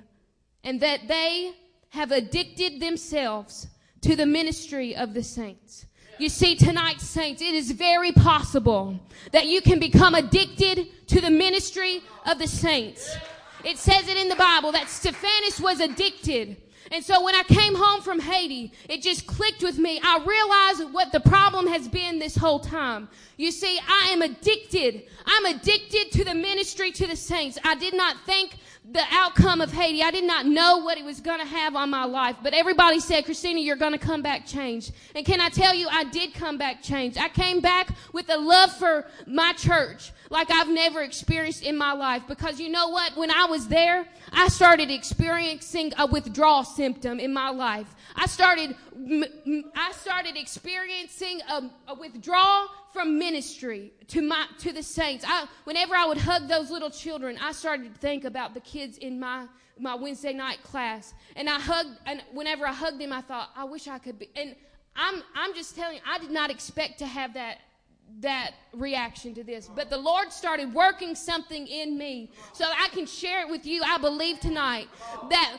and 0.64 0.80
that 0.82 1.08
they 1.08 1.54
have 1.90 2.12
addicted 2.12 2.80
themselves 2.80 3.68
to 4.02 4.16
the 4.16 4.26
ministry 4.26 4.96
of 4.96 5.14
the 5.14 5.24
saints. 5.24 5.86
You 6.18 6.30
see, 6.30 6.56
tonight, 6.56 7.02
saints, 7.02 7.44
it 7.44 7.54
is 7.54 7.70
very 7.72 8.12
possible 8.12 9.00
that 9.34 9.46
you 9.46 9.62
can 9.62 9.80
become 9.80 10.16
addicted 10.16 11.08
to 11.10 11.22
the 11.22 11.30
ministry 11.30 12.02
of 12.26 12.40
the 12.40 12.48
saints. 12.48 13.16
It 13.64 13.78
says 13.78 14.08
it 14.08 14.18
in 14.18 14.30
the 14.30 14.36
Bible 14.36 14.72
that 14.72 14.90
Stephanas 14.90 15.62
was 15.62 15.80
addicted 15.80 16.58
and 16.92 17.04
so 17.04 17.24
when 17.24 17.36
I 17.36 17.44
came 17.44 17.76
home 17.76 18.02
from 18.02 18.20
Haiti, 18.20 18.72
it 18.90 19.02
just 19.02 19.26
clicked 19.26 19.64
with 19.64 19.78
me. 19.78 20.00
I 20.04 20.24
realized 20.26 20.94
what 20.94 21.12
the 21.12 21.20
problem 21.20 21.68
has 21.68 21.88
been 21.88 22.20
this 22.20 22.36
whole 22.36 22.60
time. 22.60 23.08
You 23.38 23.52
see, 23.52 23.80
I 23.88 24.10
am 24.10 24.22
addicted. 24.22 25.04
I'm 25.26 25.46
addicted 25.46 26.12
to 26.12 26.24
the 26.24 26.36
ministry 26.36 26.92
to 26.92 27.08
the 27.08 27.16
saints. 27.16 27.58
I 27.64 27.76
did 27.76 27.96
not 27.96 28.18
think 28.26 28.58
the 28.92 29.04
outcome 29.12 29.62
of 29.62 29.72
Haiti. 29.72 30.04
I 30.04 30.12
did 30.12 30.26
not 30.26 30.46
know 30.46 30.78
what 30.78 30.98
it 30.98 31.04
was 31.04 31.20
going 31.20 31.40
to 31.40 31.46
have 31.46 31.76
on 31.76 31.90
my 31.90 32.06
life. 32.06 32.36
But 32.44 32.54
everybody 32.54 33.00
said, 33.00 33.26
Christina, 33.26 33.60
you're 33.60 33.76
going 33.76 33.94
to 33.94 33.98
come 33.98 34.22
back 34.22 34.46
changed. 34.46 34.92
And 35.16 35.26
can 35.26 35.42
I 35.42 35.50
tell 35.50 35.74
you, 35.74 35.88
I 35.90 36.04
did 36.04 36.34
come 36.34 36.58
back 36.58 36.84
changed. 36.84 37.18
I 37.18 37.30
came 37.30 37.62
back 37.62 37.90
with 38.14 38.30
a 38.30 38.38
love 38.38 38.72
for 38.74 39.06
my 39.26 39.54
church 39.54 40.12
like 40.30 40.52
I've 40.52 40.70
never 40.70 41.02
experienced 41.02 41.64
in 41.64 41.78
my 41.78 41.94
life. 41.94 42.24
Because 42.28 42.60
you 42.60 42.70
know 42.70 42.90
what? 42.90 43.16
When 43.18 43.32
I 43.32 43.46
was 43.46 43.68
there, 43.68 44.06
I 44.32 44.48
started 44.50 44.92
experiencing 44.92 45.94
a 45.98 46.06
withdrawal 46.06 46.64
symptom 46.64 47.20
in 47.20 47.34
my 47.34 47.50
life. 47.50 47.88
I 48.16 48.28
started, 48.28 48.76
I 48.98 49.92
started 49.92 50.38
experiencing 50.38 51.42
a, 51.50 51.70
a 51.90 51.96
withdrawal 51.96 52.68
from 52.94 53.20
ministry 53.20 53.92
to 54.08 54.22
my, 54.22 54.46
to 54.60 54.72
the 54.72 54.84
saints. 54.84 55.26
I, 55.28 55.48
whenever 55.66 55.96
I 55.96 56.06
would 56.06 56.18
hug 56.18 56.48
those 56.48 56.72
little 56.72 56.90
children, 56.90 57.38
I 57.42 57.52
started 57.52 57.94
to 57.94 58.00
think 58.00 58.24
about 58.24 58.54
the 58.54 58.62
kids 58.62 58.98
in 58.98 59.20
my, 59.20 59.48
my 59.78 59.96
Wednesday 59.96 60.34
night 60.34 60.64
class. 60.64 61.14
And 61.36 61.50
I 61.50 61.60
hugged, 61.60 61.98
and 62.06 62.24
whenever 62.34 62.66
I 62.66 62.72
hugged 62.74 63.02
them, 63.02 63.12
I 63.12 63.22
thought, 63.22 63.50
I 63.56 63.66
wish 63.66 63.88
I 63.90 64.00
could 64.00 64.18
be, 64.18 64.30
and 64.36 64.56
I'm, 64.96 65.22
I'm 65.36 65.54
just 65.54 65.76
telling 65.76 65.98
you, 65.98 66.02
I 66.08 66.18
did 66.18 66.32
not 66.32 66.50
expect 66.50 67.00
to 67.00 67.06
have 67.06 67.34
that 67.34 67.60
that 68.22 68.52
reaction 68.72 69.34
to 69.34 69.44
this. 69.44 69.68
But 69.68 69.90
the 69.90 69.98
Lord 69.98 70.32
started 70.32 70.72
working 70.74 71.16
something 71.16 71.68
in 71.68 71.98
me 71.98 72.32
so 72.54 72.66
I 72.66 72.88
can 72.90 73.08
share 73.08 73.42
it 73.42 73.50
with 73.50 73.66
you. 73.66 73.82
I 73.84 73.98
believe 73.98 74.40
tonight 74.40 74.88
that 75.30 75.58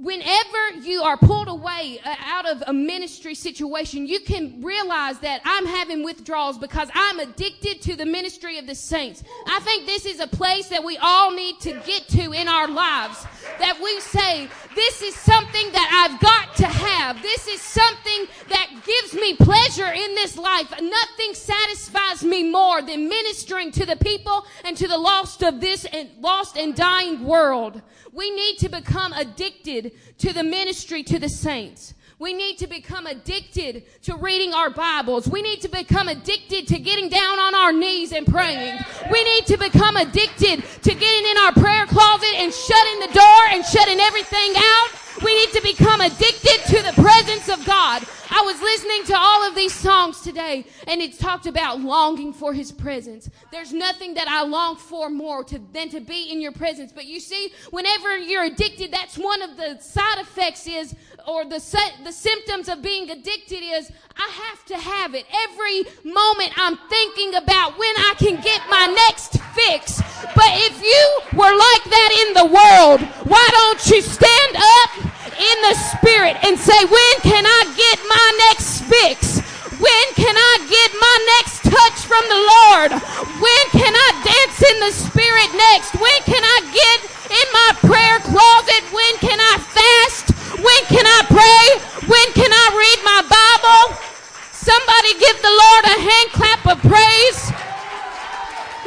whenever 0.00 0.80
you 0.82 1.02
are 1.02 1.16
pulled 1.16 1.48
away 1.48 2.00
uh, 2.04 2.14
out 2.24 2.48
of 2.48 2.62
a 2.66 2.72
ministry 2.72 3.34
situation, 3.34 4.06
you 4.06 4.20
can 4.20 4.62
realize 4.62 5.18
that 5.20 5.40
I'm 5.44 5.66
having 5.66 6.04
withdrawals 6.04 6.56
because 6.56 6.88
I'm 6.94 7.18
addicted 7.18 7.82
to 7.82 7.96
the 7.96 8.06
ministry 8.06 8.58
of 8.58 8.66
the 8.66 8.74
saints. 8.74 9.24
I 9.46 9.60
think 9.60 9.86
this 9.86 10.06
is 10.06 10.20
a 10.20 10.26
place 10.26 10.68
that 10.68 10.84
we 10.84 10.96
all 10.98 11.32
need 11.32 11.60
to 11.60 11.72
get 11.84 12.06
to 12.08 12.32
in 12.32 12.48
our 12.48 12.68
lives. 12.68 13.26
That 13.58 13.80
we 13.82 14.00
say, 14.00 14.48
this 14.74 15.02
is 15.02 15.14
something 15.16 15.72
that 15.72 16.08
I've 16.08 16.20
got 16.20 16.56
to 16.56 16.66
have. 16.66 17.20
This 17.22 17.48
is 17.48 17.60
something 17.60 18.26
that 18.48 18.70
gives 18.86 19.14
me 19.14 19.34
pleasure 19.34 19.92
in 19.92 20.14
this 20.14 20.36
life. 20.36 20.70
Nothing 20.80 21.34
satisfies 21.34 22.22
me 22.22 22.48
more 22.48 22.82
than 22.82 23.08
ministering 23.08 23.72
to 23.72 23.86
the 23.86 23.96
people 23.96 24.44
and 24.64 24.76
to 24.76 24.86
the 24.86 24.98
lost 24.98 25.42
of 25.42 25.60
this 25.60 25.84
and 25.86 26.08
lost 26.20 26.56
and 26.56 26.74
dying 26.74 27.24
world. 27.24 27.82
We 28.12 28.30
need 28.30 28.58
to 28.58 28.68
become 28.68 29.12
addicted 29.12 29.87
to 30.18 30.32
the 30.32 30.42
ministry 30.42 31.02
to 31.04 31.18
the 31.18 31.28
saints. 31.28 31.94
We 32.20 32.34
need 32.34 32.58
to 32.58 32.66
become 32.66 33.06
addicted 33.06 33.84
to 34.02 34.16
reading 34.16 34.52
our 34.52 34.70
Bibles. 34.70 35.28
We 35.28 35.40
need 35.40 35.60
to 35.60 35.68
become 35.68 36.08
addicted 36.08 36.66
to 36.66 36.78
getting 36.80 37.08
down 37.08 37.38
on 37.38 37.54
our 37.54 37.72
knees 37.72 38.10
and 38.10 38.26
praying. 38.26 38.76
We 39.10 39.22
need 39.22 39.46
to 39.46 39.56
become 39.56 39.96
addicted 39.96 40.64
to 40.82 40.94
getting 40.94 41.30
in 41.30 41.36
our 41.38 41.52
prayer 41.52 41.86
closet 41.86 42.34
and 42.36 42.52
shutting 42.52 43.00
the 43.00 43.14
door 43.14 43.40
and 43.52 43.64
shutting 43.64 44.00
everything 44.00 44.52
out. 44.56 45.07
We 45.22 45.36
need 45.36 45.52
to 45.52 45.62
become 45.62 46.00
addicted 46.00 46.60
to 46.68 46.82
the 46.82 46.92
presence 47.02 47.48
of 47.48 47.64
God. 47.64 48.04
I 48.30 48.42
was 48.42 48.60
listening 48.60 49.04
to 49.06 49.14
all 49.16 49.48
of 49.48 49.54
these 49.54 49.72
songs 49.72 50.20
today 50.20 50.64
and 50.86 51.00
it's 51.00 51.18
talked 51.18 51.46
about 51.46 51.80
longing 51.80 52.32
for 52.32 52.52
his 52.52 52.70
presence. 52.70 53.28
There's 53.50 53.72
nothing 53.72 54.14
that 54.14 54.28
I 54.28 54.42
long 54.42 54.76
for 54.76 55.08
more 55.10 55.42
to, 55.44 55.58
than 55.72 55.88
to 55.90 56.00
be 56.00 56.30
in 56.30 56.40
your 56.40 56.52
presence. 56.52 56.92
But 56.92 57.06
you 57.06 57.20
see, 57.20 57.52
whenever 57.70 58.16
you're 58.18 58.44
addicted, 58.44 58.92
that's 58.92 59.18
one 59.18 59.42
of 59.42 59.56
the 59.56 59.78
side 59.80 60.18
effects 60.18 60.66
is, 60.66 60.94
or 61.26 61.44
the, 61.44 61.60
the 62.04 62.12
symptoms 62.12 62.68
of 62.68 62.82
being 62.82 63.10
addicted 63.10 63.62
is, 63.62 63.90
I 64.16 64.28
have 64.30 64.64
to 64.66 64.76
have 64.76 65.14
it. 65.14 65.26
Every 65.32 65.84
moment 66.04 66.52
I'm 66.56 66.76
thinking 66.88 67.34
about 67.34 67.78
when 67.78 67.94
I 67.96 68.14
can 68.18 68.40
get 68.40 68.62
my 68.68 68.86
next 68.86 69.40
fix. 69.54 70.00
But 70.34 70.50
if 70.68 70.82
you 70.82 71.38
were 71.38 71.44
like 71.44 71.84
that 71.84 72.26
in 72.26 72.34
the 72.34 72.46
world, 72.46 73.00
why 73.26 73.48
don't 73.52 73.86
you 73.90 74.02
stand 74.02 74.56
up 74.56 75.07
in 75.38 75.56
the 75.70 75.74
spirit 75.94 76.34
and 76.42 76.58
say, 76.58 76.78
when 76.84 77.14
can 77.22 77.46
I 77.46 77.60
get 77.78 77.98
my 78.10 78.26
next 78.50 78.82
fix? 78.90 79.38
When 79.78 80.06
can 80.18 80.34
I 80.34 80.54
get 80.66 80.90
my 80.98 81.16
next 81.38 81.62
touch 81.70 81.98
from 82.02 82.24
the 82.26 82.42
Lord? 82.42 82.90
When 83.38 83.64
can 83.70 83.94
I 83.94 84.08
dance 84.26 84.58
in 84.58 84.76
the 84.82 84.90
spirit 84.90 85.50
next? 85.54 85.94
When 85.94 86.18
can 86.26 86.42
I 86.42 86.58
get 86.74 86.98
in 87.30 87.46
my 87.54 87.70
prayer 87.86 88.18
closet? 88.26 88.82
When 88.90 89.14
can 89.22 89.38
I 89.38 89.54
fast? 89.62 90.34
When 90.58 90.82
can 90.90 91.06
I 91.06 91.20
pray? 91.30 91.64
When 92.10 92.26
can 92.34 92.50
I 92.50 92.66
read 92.74 92.98
my 93.06 93.22
Bible? 93.30 94.02
Somebody 94.50 95.14
give 95.22 95.38
the 95.38 95.54
Lord 95.54 95.84
a 95.86 95.96
hand 96.02 96.28
clap 96.34 96.62
of 96.66 96.78
praise. 96.82 97.40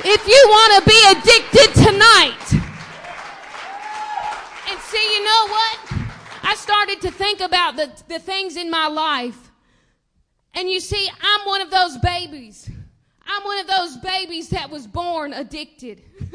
If 0.04 0.28
you 0.28 0.42
want 0.52 0.72
to 0.76 0.82
be 0.92 1.00
addicted 1.08 1.72
tonight. 1.88 2.46
And 4.68 4.80
see, 4.92 5.06
you 5.16 5.24
know 5.24 5.48
what? 5.48 5.90
I 6.52 6.56
started 6.56 7.00
to 7.02 7.12
think 7.12 7.40
about 7.40 7.78
the, 7.78 7.90
the 8.10 8.20
things 8.20 8.58
in 8.58 8.70
my 8.70 8.88
life. 8.88 9.52
And 10.54 10.70
you 10.70 10.82
see, 10.82 11.10
I'm 11.22 11.48
one 11.48 11.62
of 11.62 11.72
those 11.72 11.98
babies. 12.00 12.70
I'm 13.26 13.42
one 13.46 13.60
of 13.60 13.68
those 13.68 13.96
babies 13.96 14.50
that 14.50 14.70
was 14.70 14.86
born 14.86 15.32
addicted. 15.32 16.02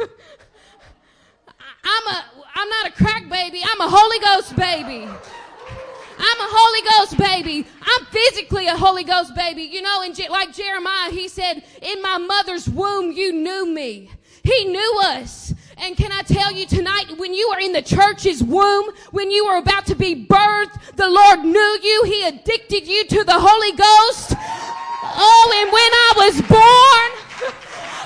I'm 1.85 2.07
a, 2.09 2.25
I'm 2.55 2.69
not 2.71 2.87
a 2.87 2.93
crack 2.93 3.29
baby. 3.29 3.61
I'm 3.63 3.81
a 3.83 3.91
Holy 3.91 4.19
Ghost 4.21 4.57
baby. 4.57 5.05
I'm 5.05 6.41
a 6.41 6.49
Holy 6.51 6.89
Ghost 6.89 7.19
baby. 7.19 7.67
I'm 7.83 8.07
physically 8.07 8.69
a 8.69 8.77
Holy 8.77 9.05
Ghost 9.05 9.35
baby. 9.35 9.65
You 9.65 9.83
know, 9.83 10.01
and 10.01 10.19
like 10.31 10.55
Jeremiah, 10.55 11.11
he 11.11 11.29
said, 11.29 11.63
in 11.83 12.01
my 12.01 12.17
mother's 12.17 12.71
womb, 12.71 13.13
you 13.13 13.35
knew 13.35 13.67
me. 13.67 14.09
He 14.47 14.65
knew 14.65 15.01
us. 15.03 15.53
And 15.77 15.97
can 15.97 16.13
I 16.13 16.23
tell 16.23 16.53
you 16.53 16.67
tonight, 16.67 17.19
when 17.19 17.35
you 17.35 17.51
were 17.51 17.59
in 17.59 17.73
the 17.73 17.83
church's 17.83 18.45
womb, 18.45 18.95
when 19.11 19.29
you 19.29 19.45
were 19.45 19.59
about 19.59 19.87
to 19.87 19.97
be 19.97 20.15
birthed, 20.15 20.95
the 20.95 21.11
Lord 21.11 21.41
knew 21.45 21.73
you. 21.83 22.05
He 22.07 22.23
addicted 22.23 22.87
you 22.87 23.05
to 23.11 23.25
the 23.25 23.35
Holy 23.35 23.75
Ghost. 23.75 24.39
Oh, 24.39 25.47
and 25.59 25.69
when 25.75 25.93
I 25.93 26.11
was 26.23 26.35
born, 26.47 27.11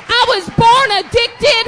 I 0.08 0.22
was 0.32 0.48
born 0.56 0.88
addicted. 1.04 1.64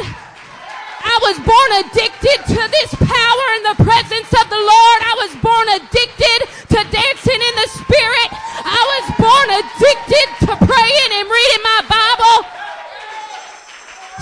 I 1.04 1.16
was 1.20 1.36
born 1.44 1.70
addicted 1.84 2.38
to 2.56 2.62
this 2.72 2.96
power 2.96 3.46
and 3.60 3.76
the 3.76 3.84
presence 3.84 4.32
of 4.32 4.48
the 4.48 4.56
Lord. 4.56 4.98
I 5.04 5.14
was 5.20 5.32
born 5.44 5.66
addicted 5.68 6.48
to 6.72 6.80
dancing 6.88 7.40
in 7.44 7.54
the 7.60 7.68
Spirit. 7.76 8.28
I 8.64 8.82
was 8.96 9.04
born 9.20 9.48
addicted 9.52 10.28
to 10.48 10.52
praying 10.64 11.10
and 11.20 11.28
reading 11.28 11.62
my 11.62 11.80
Bible. 11.92 12.62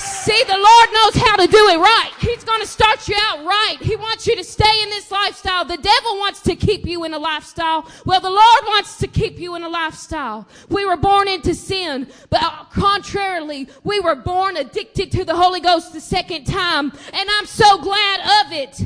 See, 0.01 0.45
the 0.45 0.57
Lord 0.57 0.89
knows 0.93 1.15
how 1.17 1.30
to 1.41 1.51
do 1.51 1.69
it 1.69 1.79
right. 1.79 2.11
He's 2.19 2.45
going 2.45 2.61
to 2.61 2.67
start 2.67 3.09
you 3.09 3.15
out 3.19 3.45
right. 3.45 3.77
He 3.81 3.97
wants 3.97 4.27
you 4.27 4.37
to 4.37 4.45
stay 4.45 4.83
in 4.83 4.91
this 4.91 5.11
lifestyle. 5.11 5.65
The 5.65 5.77
devil 5.77 6.19
wants 6.19 6.41
to 6.43 6.57
keep 6.57 6.87
you 6.87 7.05
in 7.05 7.15
a 7.15 7.19
lifestyle. 7.19 7.89
Well, 8.05 8.21
the 8.21 8.31
Lord 8.31 8.65
wants 8.67 8.99
to 8.99 9.07
keep 9.07 9.39
you 9.39 9.55
in 9.55 9.63
a 9.63 9.69
lifestyle. 9.69 10.49
We 10.69 10.85
were 10.85 10.97
born 10.97 11.29
into 11.29 11.55
sin, 11.55 12.09
but 12.31 12.69
contrarily, 12.73 13.69
we 13.85 14.01
were 14.01 14.17
born 14.17 14.57
addicted 14.57 15.13
to 15.13 15.25
the 15.25 15.37
Holy 15.37 15.61
Ghost 15.61 15.93
the 15.93 16.01
second 16.01 16.45
time. 16.45 16.93
And 17.13 17.29
I'm 17.31 17.47
so 17.47 17.79
glad 17.79 18.47
of 18.47 18.53
it. 18.53 18.81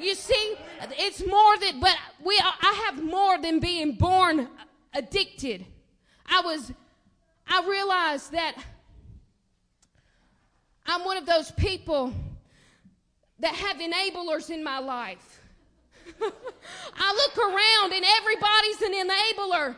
You 0.00 0.14
see, 0.14 0.54
it's 0.92 1.24
more 1.26 1.58
than, 1.58 1.80
but 1.80 1.96
we, 2.24 2.38
I 2.40 2.86
have 2.86 3.02
more 3.02 3.38
than 3.38 3.60
being 3.60 3.92
born 3.92 4.48
addicted. 4.94 5.66
I 6.26 6.40
was, 6.42 6.72
I 7.48 7.66
realized 7.68 8.32
that 8.32 8.54
I'm 10.90 11.04
one 11.04 11.16
of 11.16 11.24
those 11.24 11.52
people 11.52 12.12
that 13.38 13.54
have 13.54 13.76
enablers 13.76 14.50
in 14.50 14.64
my 14.64 14.80
life. 14.80 15.40
I 16.20 17.14
look 17.14 17.38
around 17.38 17.92
and 17.94 18.04
everybody's 18.18 18.82
an 18.82 18.94
enabler. 18.98 19.76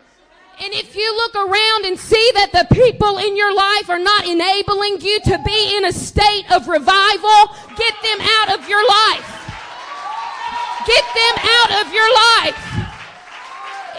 And 0.64 0.72
if 0.72 0.96
you 0.96 1.14
look 1.14 1.34
around 1.36 1.84
and 1.84 1.98
see 1.98 2.30
that 2.32 2.52
the 2.52 2.66
people 2.72 3.18
in 3.18 3.36
your 3.36 3.54
life 3.54 3.90
are 3.90 3.98
not 3.98 4.24
enabling 4.26 5.02
you 5.02 5.20
to 5.20 5.38
be 5.44 5.76
in 5.76 5.84
a 5.84 5.92
state 5.92 6.50
of 6.50 6.66
revival, 6.66 7.40
get 7.76 7.92
them 8.00 8.20
out 8.40 8.56
of 8.56 8.64
your 8.64 8.80
life. 8.80 9.28
Get 10.88 11.04
them 11.12 11.36
out 11.44 11.84
of 11.84 11.92
your 11.92 12.08
life. 12.40 12.56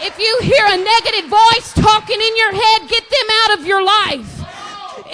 If 0.02 0.18
you 0.18 0.34
hear 0.42 0.66
a 0.66 0.82
negative 0.82 1.30
voice 1.30 1.72
talking 1.78 2.18
in 2.18 2.36
your 2.36 2.58
head, 2.58 2.88
get 2.90 3.06
them 3.06 3.28
out 3.46 3.58
of 3.60 3.66
your 3.66 3.84
life. 3.84 4.43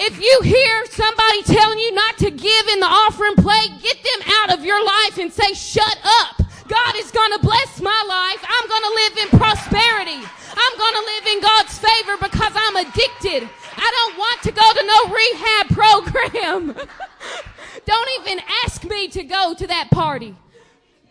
If 0.03 0.19
you 0.19 0.39
hear 0.41 0.85
somebody 0.87 1.43
telling 1.43 1.77
you 1.77 1.93
not 1.93 2.17
to 2.17 2.31
give 2.31 2.67
in 2.73 2.79
the 2.79 2.89
offering 2.89 3.35
plate, 3.35 3.69
get 3.83 3.97
them 4.01 4.33
out 4.41 4.57
of 4.57 4.65
your 4.65 4.83
life 4.83 5.19
and 5.19 5.31
say, 5.31 5.53
shut 5.53 5.95
up. 6.03 6.41
God 6.67 6.95
is 6.95 7.11
going 7.11 7.31
to 7.33 7.39
bless 7.39 7.79
my 7.79 8.03
life. 8.09 8.41
I'm 8.41 8.67
going 8.67 8.81
to 8.81 8.93
live 8.97 9.15
in 9.21 9.37
prosperity. 9.37 10.17
I'm 10.57 10.77
going 10.79 10.93
to 10.93 11.05
live 11.05 11.25
in 11.27 11.41
God's 11.41 11.77
favor 11.77 12.17
because 12.17 12.53
I'm 12.55 12.77
addicted. 12.77 13.47
I 13.77 13.89
don't 13.93 14.17
want 14.17 14.41
to 14.41 14.51
go 14.51 14.73
to 14.73 14.83
no 14.89 14.99
rehab 15.13 15.67
program. 15.69 16.73
don't 17.85 18.09
even 18.21 18.41
ask 18.65 18.83
me 18.83 19.07
to 19.09 19.23
go 19.23 19.53
to 19.53 19.67
that 19.67 19.91
party. 19.91 20.35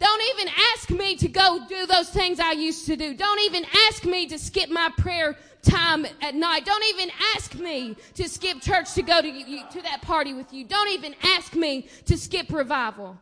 Don't 0.00 0.22
even 0.34 0.52
ask 0.74 0.90
me 0.90 1.14
to 1.14 1.28
go 1.28 1.64
do 1.68 1.86
those 1.86 2.10
things 2.10 2.40
I 2.40 2.52
used 2.52 2.86
to 2.86 2.96
do. 2.96 3.14
Don't 3.14 3.40
even 3.42 3.64
ask 3.86 4.04
me 4.04 4.26
to 4.26 4.38
skip 4.38 4.68
my 4.68 4.90
prayer 4.96 5.36
time 5.62 6.06
at 6.22 6.34
night. 6.34 6.64
Don't 6.64 6.84
even 6.94 7.10
ask 7.34 7.54
me 7.54 7.96
to 8.14 8.28
skip 8.28 8.60
church 8.60 8.94
to 8.94 9.02
go 9.02 9.20
to 9.20 9.28
you, 9.28 9.62
to 9.72 9.82
that 9.82 10.02
party 10.02 10.34
with 10.34 10.52
you. 10.52 10.64
Don't 10.64 10.88
even 10.88 11.14
ask 11.22 11.54
me 11.54 11.88
to 12.06 12.16
skip 12.16 12.50
revival. 12.52 13.18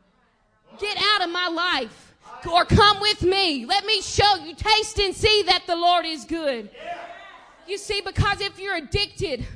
Get 0.79 0.97
out 0.97 1.25
of 1.25 1.31
my 1.31 1.49
life 1.49 2.15
or 2.51 2.65
come 2.65 3.01
with 3.01 3.23
me. 3.23 3.67
Let 3.67 3.85
me 3.85 4.01
show 4.01 4.37
you, 4.37 4.55
taste 4.55 4.99
and 4.99 5.15
see 5.15 5.43
that 5.47 5.65
the 5.67 5.77
Lord 5.77 6.07
is 6.07 6.25
good. 6.25 6.71
You 7.67 7.79
see, 7.79 8.01
because 8.01 8.41
if 8.41 8.59
you're 8.59 8.77
addicted, 8.77 9.47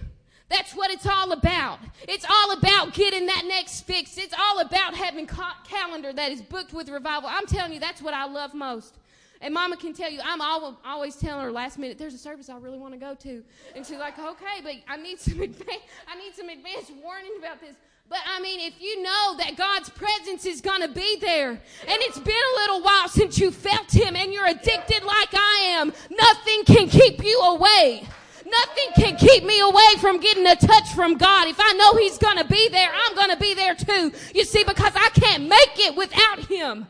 that's 0.49 0.75
what 0.75 0.91
it's 0.91 1.07
all 1.07 1.33
about. 1.33 1.79
It's 2.07 2.27
all 2.29 2.53
about 2.53 2.93
getting 2.93 3.27
that 3.27 3.45
next 3.47 3.83
fix. 3.83 4.19
It's 4.19 4.35
all 4.39 4.61
about 4.61 4.95
having 4.95 5.27
ca- 5.27 5.57
calendar 5.67 6.13
that 6.13 6.31
is 6.31 6.43
booked 6.43 6.75
with 6.75 6.91
revival. 6.91 7.31
I'm 7.33 7.47
telling 7.47 7.73
you, 7.73 7.81
that's 7.81 8.03
what 8.03 8.13
I 8.13 8.27
love 8.27 8.53
most. 8.53 8.99
And 9.43 9.53
Mama 9.53 9.77
can 9.77 9.93
tell 9.93 10.09
you, 10.09 10.21
I'm 10.25 10.41
always 10.85 11.17
telling 11.17 11.45
her 11.45 11.51
last 11.51 11.77
minute, 11.77 11.99
there's 11.99 12.15
a 12.15 12.19
service 12.19 12.49
I 12.49 12.57
really 12.59 12.79
want 12.79 12.95
to 12.95 13.01
go 13.01 13.15
to, 13.17 13.43
and 13.75 13.85
she's 13.85 13.99
like, 13.99 14.17
okay, 14.17 14.63
but 14.63 14.75
I 14.89 14.97
need 14.97 15.19
some 15.19 15.41
advance, 15.43 15.83
I 16.07 16.17
need 16.17 16.35
some 16.35 16.49
advance 16.49 16.93
warning 17.03 17.33
about 17.41 17.61
this. 17.61 17.75
But 18.09 18.21
I 18.29 18.41
mean, 18.41 18.61
if 18.61 18.81
you 18.81 19.03
know 19.03 19.37
that 19.39 19.57
God's 19.57 19.89
presence 19.89 20.47
is 20.47 20.61
going 20.61 20.83
to 20.83 20.89
be 20.89 21.17
there, 21.17 21.51
and 21.51 21.61
it's 21.89 22.21
been 22.21 22.35
a 22.35 22.61
little 22.61 22.83
while 22.83 23.09
since 23.09 23.39
you 23.39 23.51
felt 23.51 23.91
Him, 23.91 24.15
and 24.15 24.33
you're 24.33 24.47
addicted 24.47 25.03
like 25.03 25.35
I 25.35 25.77
am, 25.79 25.93
nothing 26.11 26.65
can 26.65 26.89
keep 26.89 27.25
you 27.25 27.41
away. 27.41 28.07
Nothing 28.45 28.89
can 28.97 29.17
keep 29.17 29.45
me 29.45 29.61
away 29.61 29.95
from 29.99 30.21
getting 30.21 30.47
a 30.47 30.55
touch 30.55 30.93
from 30.95 31.17
God. 31.17 31.49
If 31.49 31.57
I 31.59 31.73
know 31.73 31.95
He's 31.97 32.19
going 32.19 32.37
to 32.37 32.45
be 32.45 32.69
there, 32.69 32.93
I'm 32.95 33.15
going 33.17 33.31
to 33.31 33.39
be 33.39 33.55
there 33.55 33.75
too. 33.75 34.13
You 34.35 34.45
see, 34.45 34.63
because 34.63 34.93
I 34.95 35.09
can't 35.15 35.49
make 35.49 35.79
it 35.79 35.97
without 35.97 36.41
Him. 36.41 36.87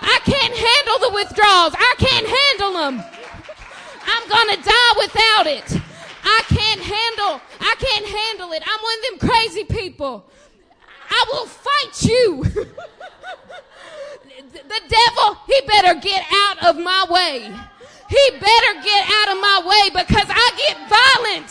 I 0.00 0.18
can't 0.24 0.54
handle 0.54 0.98
the 1.08 1.14
withdrawals. 1.14 1.74
I 1.76 1.94
can't 1.98 2.26
handle 2.26 2.72
them. 2.80 3.04
I'm 4.06 4.28
gonna 4.28 4.56
die 4.62 4.92
without 4.98 5.46
it. 5.46 5.80
I 6.22 6.42
can't 6.48 6.80
handle, 6.80 7.40
I 7.60 7.74
can't 7.78 8.06
handle 8.06 8.52
it. 8.52 8.62
I'm 8.66 8.80
one 8.82 8.98
of 8.98 9.20
them 9.20 9.28
crazy 9.28 9.64
people. 9.64 10.24
I 11.08 11.24
will 11.32 11.46
fight 11.46 12.02
you. 12.04 12.44
the 14.52 14.80
devil, 14.88 15.38
he 15.46 15.60
better 15.66 15.94
get 16.00 16.24
out 16.32 16.64
of 16.66 16.76
my 16.78 17.06
way. 17.10 17.50
He 18.08 18.30
better 18.30 18.74
get 18.82 19.08
out 19.08 19.28
of 19.30 19.40
my 19.40 19.62
way 19.64 19.90
because 19.90 20.26
I 20.28 20.50
get 20.58 20.76
violent. 20.88 21.48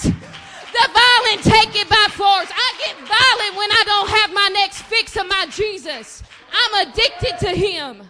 The 0.72 0.90
violent 0.92 1.44
take 1.44 1.76
it 1.82 1.90
by 1.90 2.08
force. 2.12 2.52
I 2.52 2.74
get 2.78 2.96
violent 2.98 3.56
when 3.58 3.72
I 3.72 3.84
don't 3.86 4.10
have 4.10 4.34
my 4.34 4.50
next 4.54 4.82
fix 4.84 5.16
of 5.16 5.28
my 5.28 5.48
Jesus. 5.50 6.22
I'm 6.52 6.88
addicted 6.88 7.38
to 7.40 7.50
him. 7.56 8.09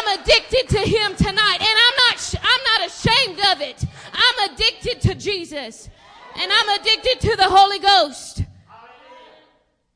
I'm 0.00 0.20
addicted 0.20 0.68
to 0.70 0.78
him 0.78 1.14
tonight 1.14 1.58
and 1.60 1.68
I'm 1.68 1.96
not 2.08 2.34
I'm 2.42 2.80
not 2.80 2.88
ashamed 2.88 3.40
of 3.52 3.60
it. 3.60 3.84
I'm 4.12 4.50
addicted 4.50 5.00
to 5.02 5.14
Jesus 5.14 5.90
and 6.36 6.50
I'm 6.52 6.80
addicted 6.80 7.20
to 7.28 7.36
the 7.36 7.44
Holy 7.44 7.78
Ghost. 7.78 8.44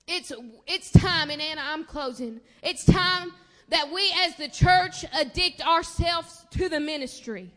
It's 0.06 0.30
it's 0.66 0.90
time 0.90 1.30
and 1.30 1.40
Anna 1.40 1.62
I'm 1.64 1.84
closing. 1.84 2.40
It's 2.62 2.84
time 2.84 3.32
that 3.70 3.90
we 3.90 4.14
as 4.18 4.36
the 4.36 4.48
church 4.48 5.06
addict 5.12 5.66
ourselves 5.66 6.44
to 6.50 6.68
the 6.68 6.80
ministry. 6.80 7.50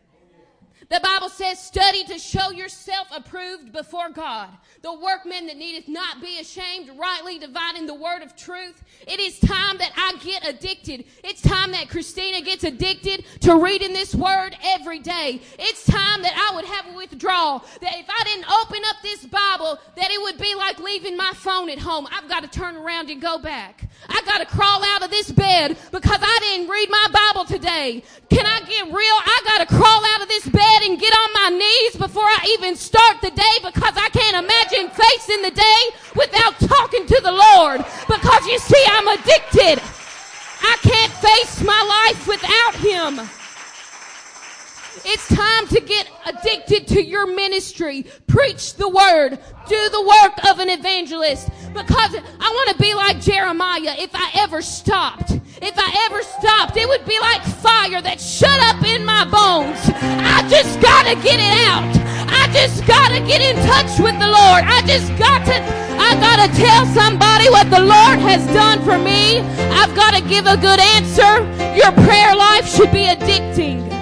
The 0.90 1.00
Bible 1.00 1.28
says, 1.28 1.58
study 1.58 2.04
to 2.04 2.18
show 2.18 2.50
yourself 2.50 3.08
approved 3.14 3.72
before 3.72 4.08
God. 4.08 4.48
The 4.80 4.92
workman 4.92 5.46
that 5.46 5.58
needeth 5.58 5.86
not 5.86 6.22
be 6.22 6.38
ashamed, 6.40 6.90
rightly 6.98 7.38
dividing 7.38 7.86
the 7.86 7.94
word 7.94 8.22
of 8.22 8.34
truth. 8.34 8.82
It 9.06 9.20
is 9.20 9.38
time 9.38 9.76
that 9.78 9.92
I 9.96 10.16
get 10.24 10.48
addicted. 10.48 11.04
It's 11.22 11.42
time 11.42 11.72
that 11.72 11.90
Christina 11.90 12.40
gets 12.40 12.64
addicted 12.64 13.26
to 13.40 13.56
reading 13.56 13.92
this 13.92 14.14
word 14.14 14.56
every 14.64 14.98
day. 14.98 15.42
It's 15.58 15.84
time 15.84 16.22
that 16.22 16.32
I 16.34 16.54
would 16.56 16.64
have 16.64 16.86
a 16.86 16.96
withdrawal. 16.96 17.64
That 17.82 17.94
if 17.96 18.06
I 18.08 18.24
didn't 18.24 18.50
open 18.50 18.80
up 18.88 18.96
this 19.02 19.26
Bible, 19.26 19.78
that 19.96 20.10
it 20.10 20.22
would 20.22 20.38
be 20.38 20.54
like 20.54 20.78
leaving 20.78 21.18
my 21.18 21.32
phone 21.34 21.68
at 21.68 21.78
home. 21.78 22.08
I've 22.10 22.30
got 22.30 22.44
to 22.44 22.48
turn 22.48 22.76
around 22.76 23.10
and 23.10 23.20
go 23.20 23.38
back. 23.38 23.90
I 24.08 24.22
got 24.24 24.38
to 24.38 24.46
crawl 24.46 24.82
out 24.82 25.02
of 25.02 25.10
this 25.10 25.30
bed 25.30 25.76
because 25.92 26.18
I 26.22 26.38
didn't 26.40 26.70
read 26.70 26.88
my 26.88 27.08
Bible 27.12 27.44
today. 27.44 28.02
Can 28.30 28.46
I 28.46 28.60
get 28.60 28.86
real? 28.86 28.94
I 28.96 29.40
got 29.44 29.68
to 29.68 29.74
crawl 29.74 30.04
out 30.06 30.17
get 30.96 31.12
on 31.12 31.32
my 31.34 31.58
knees 31.58 31.96
before 31.96 32.24
I 32.24 32.56
even 32.58 32.76
start 32.76 33.20
the 33.20 33.30
day 33.30 33.54
because 33.62 33.94
I 33.96 34.08
can't 34.10 34.44
imagine 34.44 34.88
facing 34.90 35.42
the 35.42 35.50
day 35.50 35.82
without 36.14 36.58
talking 36.60 37.06
to 37.06 37.20
the 37.22 37.32
Lord. 37.32 37.84
Because 38.06 38.46
you 38.46 38.58
see, 38.58 38.84
I'm 38.86 39.08
addicted. 39.08 39.82
I 40.62 40.76
can't 40.82 41.12
face 41.20 41.62
my 41.62 41.82
life 41.82 42.26
without 42.26 42.74
Him. 42.76 43.37
It's 45.10 45.26
time 45.28 45.66
to 45.68 45.80
get 45.80 46.06
addicted 46.26 46.86
to 46.88 47.02
your 47.02 47.26
ministry. 47.26 48.04
Preach 48.26 48.74
the 48.74 48.90
word. 48.90 49.38
Do 49.66 49.88
the 49.88 50.02
work 50.04 50.44
of 50.44 50.58
an 50.58 50.68
evangelist. 50.68 51.48
Because 51.72 52.12
I 52.12 52.48
want 52.52 52.76
to 52.76 52.78
be 52.78 52.92
like 52.92 53.18
Jeremiah 53.18 53.96
if 53.96 54.10
I 54.12 54.30
ever 54.34 54.60
stopped. 54.60 55.32
If 55.62 55.72
I 55.78 55.88
ever 56.04 56.22
stopped, 56.22 56.76
it 56.76 56.86
would 56.86 57.06
be 57.06 57.18
like 57.20 57.40
fire 57.40 58.02
that 58.02 58.20
shut 58.20 58.60
up 58.68 58.84
in 58.84 59.02
my 59.02 59.24
bones. 59.24 59.80
I 60.28 60.46
just 60.50 60.78
gotta 60.82 61.16
get 61.24 61.40
it 61.40 61.56
out. 61.72 61.88
I 62.28 62.52
just 62.52 62.84
gotta 62.86 63.24
get 63.24 63.40
in 63.40 63.56
touch 63.64 63.88
with 63.98 64.12
the 64.20 64.28
Lord. 64.28 64.60
I 64.68 64.84
just 64.84 65.08
got 65.16 65.40
to, 65.48 65.56
I 65.96 66.20
gotta 66.20 66.52
tell 66.52 66.84
somebody 66.92 67.48
what 67.48 67.70
the 67.70 67.80
Lord 67.80 68.20
has 68.28 68.44
done 68.52 68.84
for 68.84 68.98
me. 68.98 69.40
I've 69.72 69.96
gotta 69.96 70.20
give 70.20 70.44
a 70.44 70.58
good 70.58 70.80
answer. 71.00 71.40
Your 71.72 71.92
prayer 72.04 72.36
life 72.36 72.68
should 72.68 72.92
be 72.92 73.08
addicting 73.08 73.97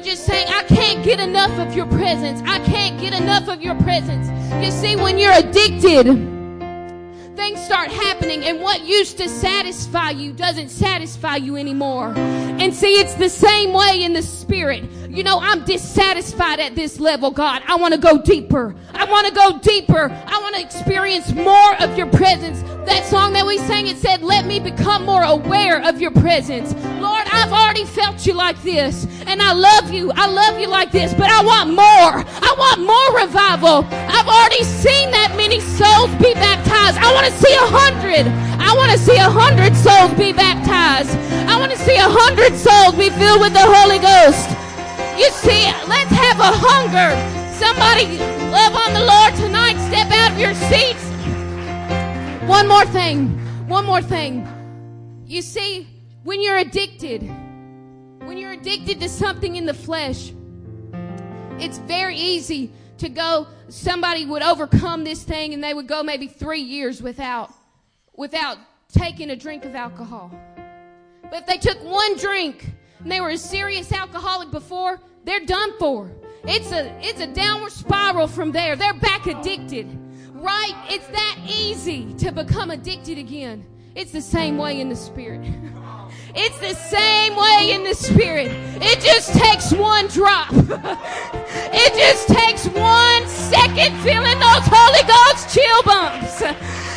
just 0.00 0.24
saying, 0.24 0.48
I 0.48 0.62
can't 0.64 1.04
get 1.04 1.20
enough 1.20 1.58
of 1.58 1.74
your 1.74 1.86
presence. 1.86 2.40
I 2.46 2.58
can't 2.60 3.00
get 3.00 3.12
enough 3.12 3.48
of 3.48 3.60
your 3.60 3.74
presence. 3.76 4.28
You 4.64 4.70
see, 4.70 4.96
when 4.96 5.18
you're 5.18 5.32
addicted, 5.32 6.04
things 7.36 7.60
start 7.64 7.90
happening 7.90 8.44
and 8.44 8.60
what 8.60 8.84
used 8.84 9.18
to 9.18 9.28
satisfy 9.28 10.10
you 10.10 10.32
doesn't 10.32 10.68
satisfy 10.68 11.36
you 11.36 11.56
anymore. 11.56 12.14
And 12.16 12.74
see, 12.74 12.94
it's 12.94 13.14
the 13.14 13.28
same 13.28 13.72
way 13.72 14.02
in 14.02 14.12
the 14.12 14.22
spirit. 14.22 14.84
You 15.14 15.22
know, 15.22 15.38
I'm 15.40 15.64
dissatisfied 15.64 16.58
at 16.58 16.74
this 16.74 16.98
level, 16.98 17.30
God. 17.30 17.62
I 17.68 17.76
want 17.76 17.94
to 17.94 18.00
go 18.00 18.20
deeper. 18.20 18.74
I 18.92 19.04
want 19.04 19.28
to 19.28 19.32
go 19.32 19.60
deeper. 19.60 20.10
I 20.10 20.40
want 20.40 20.56
to 20.56 20.60
experience 20.60 21.32
more 21.32 21.80
of 21.80 21.96
your 21.96 22.08
presence. 22.08 22.62
That 22.84 23.06
song 23.06 23.32
that 23.34 23.46
we 23.46 23.58
sang, 23.58 23.86
it 23.86 23.96
said, 23.96 24.24
let 24.24 24.44
me 24.44 24.58
become 24.58 25.04
more 25.04 25.22
aware 25.22 25.86
of 25.88 26.00
your 26.00 26.10
presence. 26.10 26.74
Lord, 26.98 27.22
I've 27.30 27.52
already 27.52 27.84
felt 27.84 28.26
you 28.26 28.32
like 28.32 28.60
this 28.64 29.06
and 29.28 29.40
I 29.40 29.52
love 29.52 29.92
you. 29.92 30.10
I 30.16 30.26
love 30.26 30.58
you 30.58 30.66
like 30.66 30.90
this, 30.90 31.14
but 31.14 31.30
I 31.30 31.44
want 31.44 31.70
more. 31.70 32.26
I 32.42 32.54
want 32.58 32.82
more 32.82 33.22
revival. 33.22 33.86
I've 34.10 34.26
already 34.26 34.64
seen 34.64 35.12
that 35.12 35.34
many 35.36 35.60
souls 35.60 36.10
be 36.18 36.34
baptized. 36.34 36.98
I 36.98 37.14
want 37.14 37.30
to 37.30 37.32
see 37.38 37.54
a 37.54 37.68
hundred. 37.70 38.26
I 38.58 38.74
want 38.74 38.90
to 38.90 38.98
see 38.98 39.16
a 39.16 39.30
hundred 39.30 39.76
souls 39.76 40.10
be 40.18 40.32
baptized. 40.32 41.14
I 41.46 41.56
want 41.56 41.70
to 41.70 41.78
see 41.78 41.94
a 41.94 42.10
hundred 42.10 42.58
souls 42.58 42.98
be 42.98 43.10
filled 43.14 43.42
with 43.42 43.52
the 43.52 43.62
Holy 43.62 44.02
Ghost. 44.02 44.63
You 45.16 45.30
see, 45.30 45.64
let's 45.86 46.10
have 46.10 46.40
a 46.40 46.50
hunger. 46.50 47.14
Somebody 47.54 48.18
love 48.50 48.74
on 48.74 48.92
the 48.94 49.04
Lord 49.04 49.34
tonight. 49.36 49.78
Step 49.86 50.10
out 50.10 50.32
of 50.32 50.38
your 50.38 50.54
seats. 50.54 51.04
One 52.48 52.66
more 52.66 52.84
thing. 52.86 53.28
One 53.68 53.86
more 53.86 54.02
thing. 54.02 54.46
You 55.24 55.40
see, 55.40 55.86
when 56.24 56.42
you're 56.42 56.56
addicted, 56.56 57.22
when 58.24 58.38
you're 58.38 58.52
addicted 58.52 59.00
to 59.00 59.08
something 59.08 59.54
in 59.54 59.66
the 59.66 59.74
flesh, 59.74 60.32
it's 61.60 61.78
very 61.78 62.16
easy 62.16 62.72
to 62.98 63.08
go, 63.08 63.46
somebody 63.68 64.26
would 64.26 64.42
overcome 64.42 65.04
this 65.04 65.22
thing 65.22 65.54
and 65.54 65.62
they 65.62 65.74
would 65.74 65.86
go 65.86 66.02
maybe 66.02 66.26
three 66.26 66.60
years 66.60 67.00
without, 67.00 67.52
without 68.16 68.58
taking 68.88 69.30
a 69.30 69.36
drink 69.36 69.64
of 69.64 69.74
alcohol. 69.74 70.30
But 71.22 71.42
if 71.42 71.46
they 71.46 71.58
took 71.58 71.82
one 71.84 72.16
drink 72.16 72.72
and 73.04 73.12
they 73.12 73.20
were 73.20 73.30
a 73.30 73.38
serious 73.38 73.92
alcoholic 73.92 74.50
before, 74.50 74.98
they're 75.22 75.46
done 75.46 75.78
for. 75.78 76.10
It's 76.42 76.72
a, 76.72 76.92
it's 77.00 77.20
a 77.20 77.28
downward 77.28 77.70
spiral 77.70 78.26
from 78.26 78.50
there. 78.50 78.74
They're 78.74 78.92
back 78.94 79.26
addicted 79.26 79.96
right? 80.44 80.74
It's 80.90 81.06
that 81.06 81.38
easy 81.48 82.12
to 82.14 82.30
become 82.30 82.70
addicted 82.70 83.16
again. 83.16 83.64
It's 83.94 84.12
the 84.12 84.20
same 84.20 84.58
way 84.58 84.80
in 84.80 84.88
the 84.88 84.96
spirit. 84.96 85.42
It's 86.36 86.58
the 86.58 86.74
same 86.74 87.36
way 87.36 87.70
in 87.70 87.84
the 87.84 87.94
spirit. 87.94 88.48
It 88.82 89.00
just 89.00 89.32
takes 89.34 89.72
one 89.72 90.08
drop. 90.08 90.48
it 90.52 91.94
just 91.94 92.26
takes 92.26 92.66
one 92.66 93.28
second 93.28 93.96
feeling 94.00 94.38
those 94.40 94.66
Holy 94.66 95.04
Ghost 95.06 95.54
chill 95.54 95.82
bumps 95.84 96.42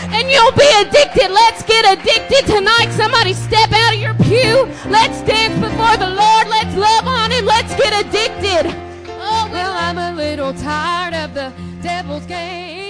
and 0.10 0.30
you'll 0.30 0.52
be 0.54 0.70
addicted. 0.82 1.30
Let's 1.32 1.64
get 1.64 1.84
addicted 1.86 2.46
tonight. 2.46 2.90
Somebody 2.92 3.34
step 3.34 3.72
out 3.72 3.94
of 3.94 4.00
your 4.00 4.14
pew. 4.16 4.66
Let's 4.90 5.22
dance 5.24 5.56
before 5.60 5.98
the 5.98 6.10
Lord. 6.10 6.48
Let's 6.48 6.76
love 6.76 7.08
on 7.08 7.32
Him. 7.32 7.46
Let's 7.46 7.76
get 7.76 7.94
addicted. 8.06 8.74
Oh, 9.20 9.50
well, 9.52 9.74
I'm 9.74 9.98
a 9.98 10.16
little 10.16 10.54
tired 10.54 11.14
of 11.14 11.34
the 11.34 11.54
devil's 11.82 12.26
game. 12.26 12.87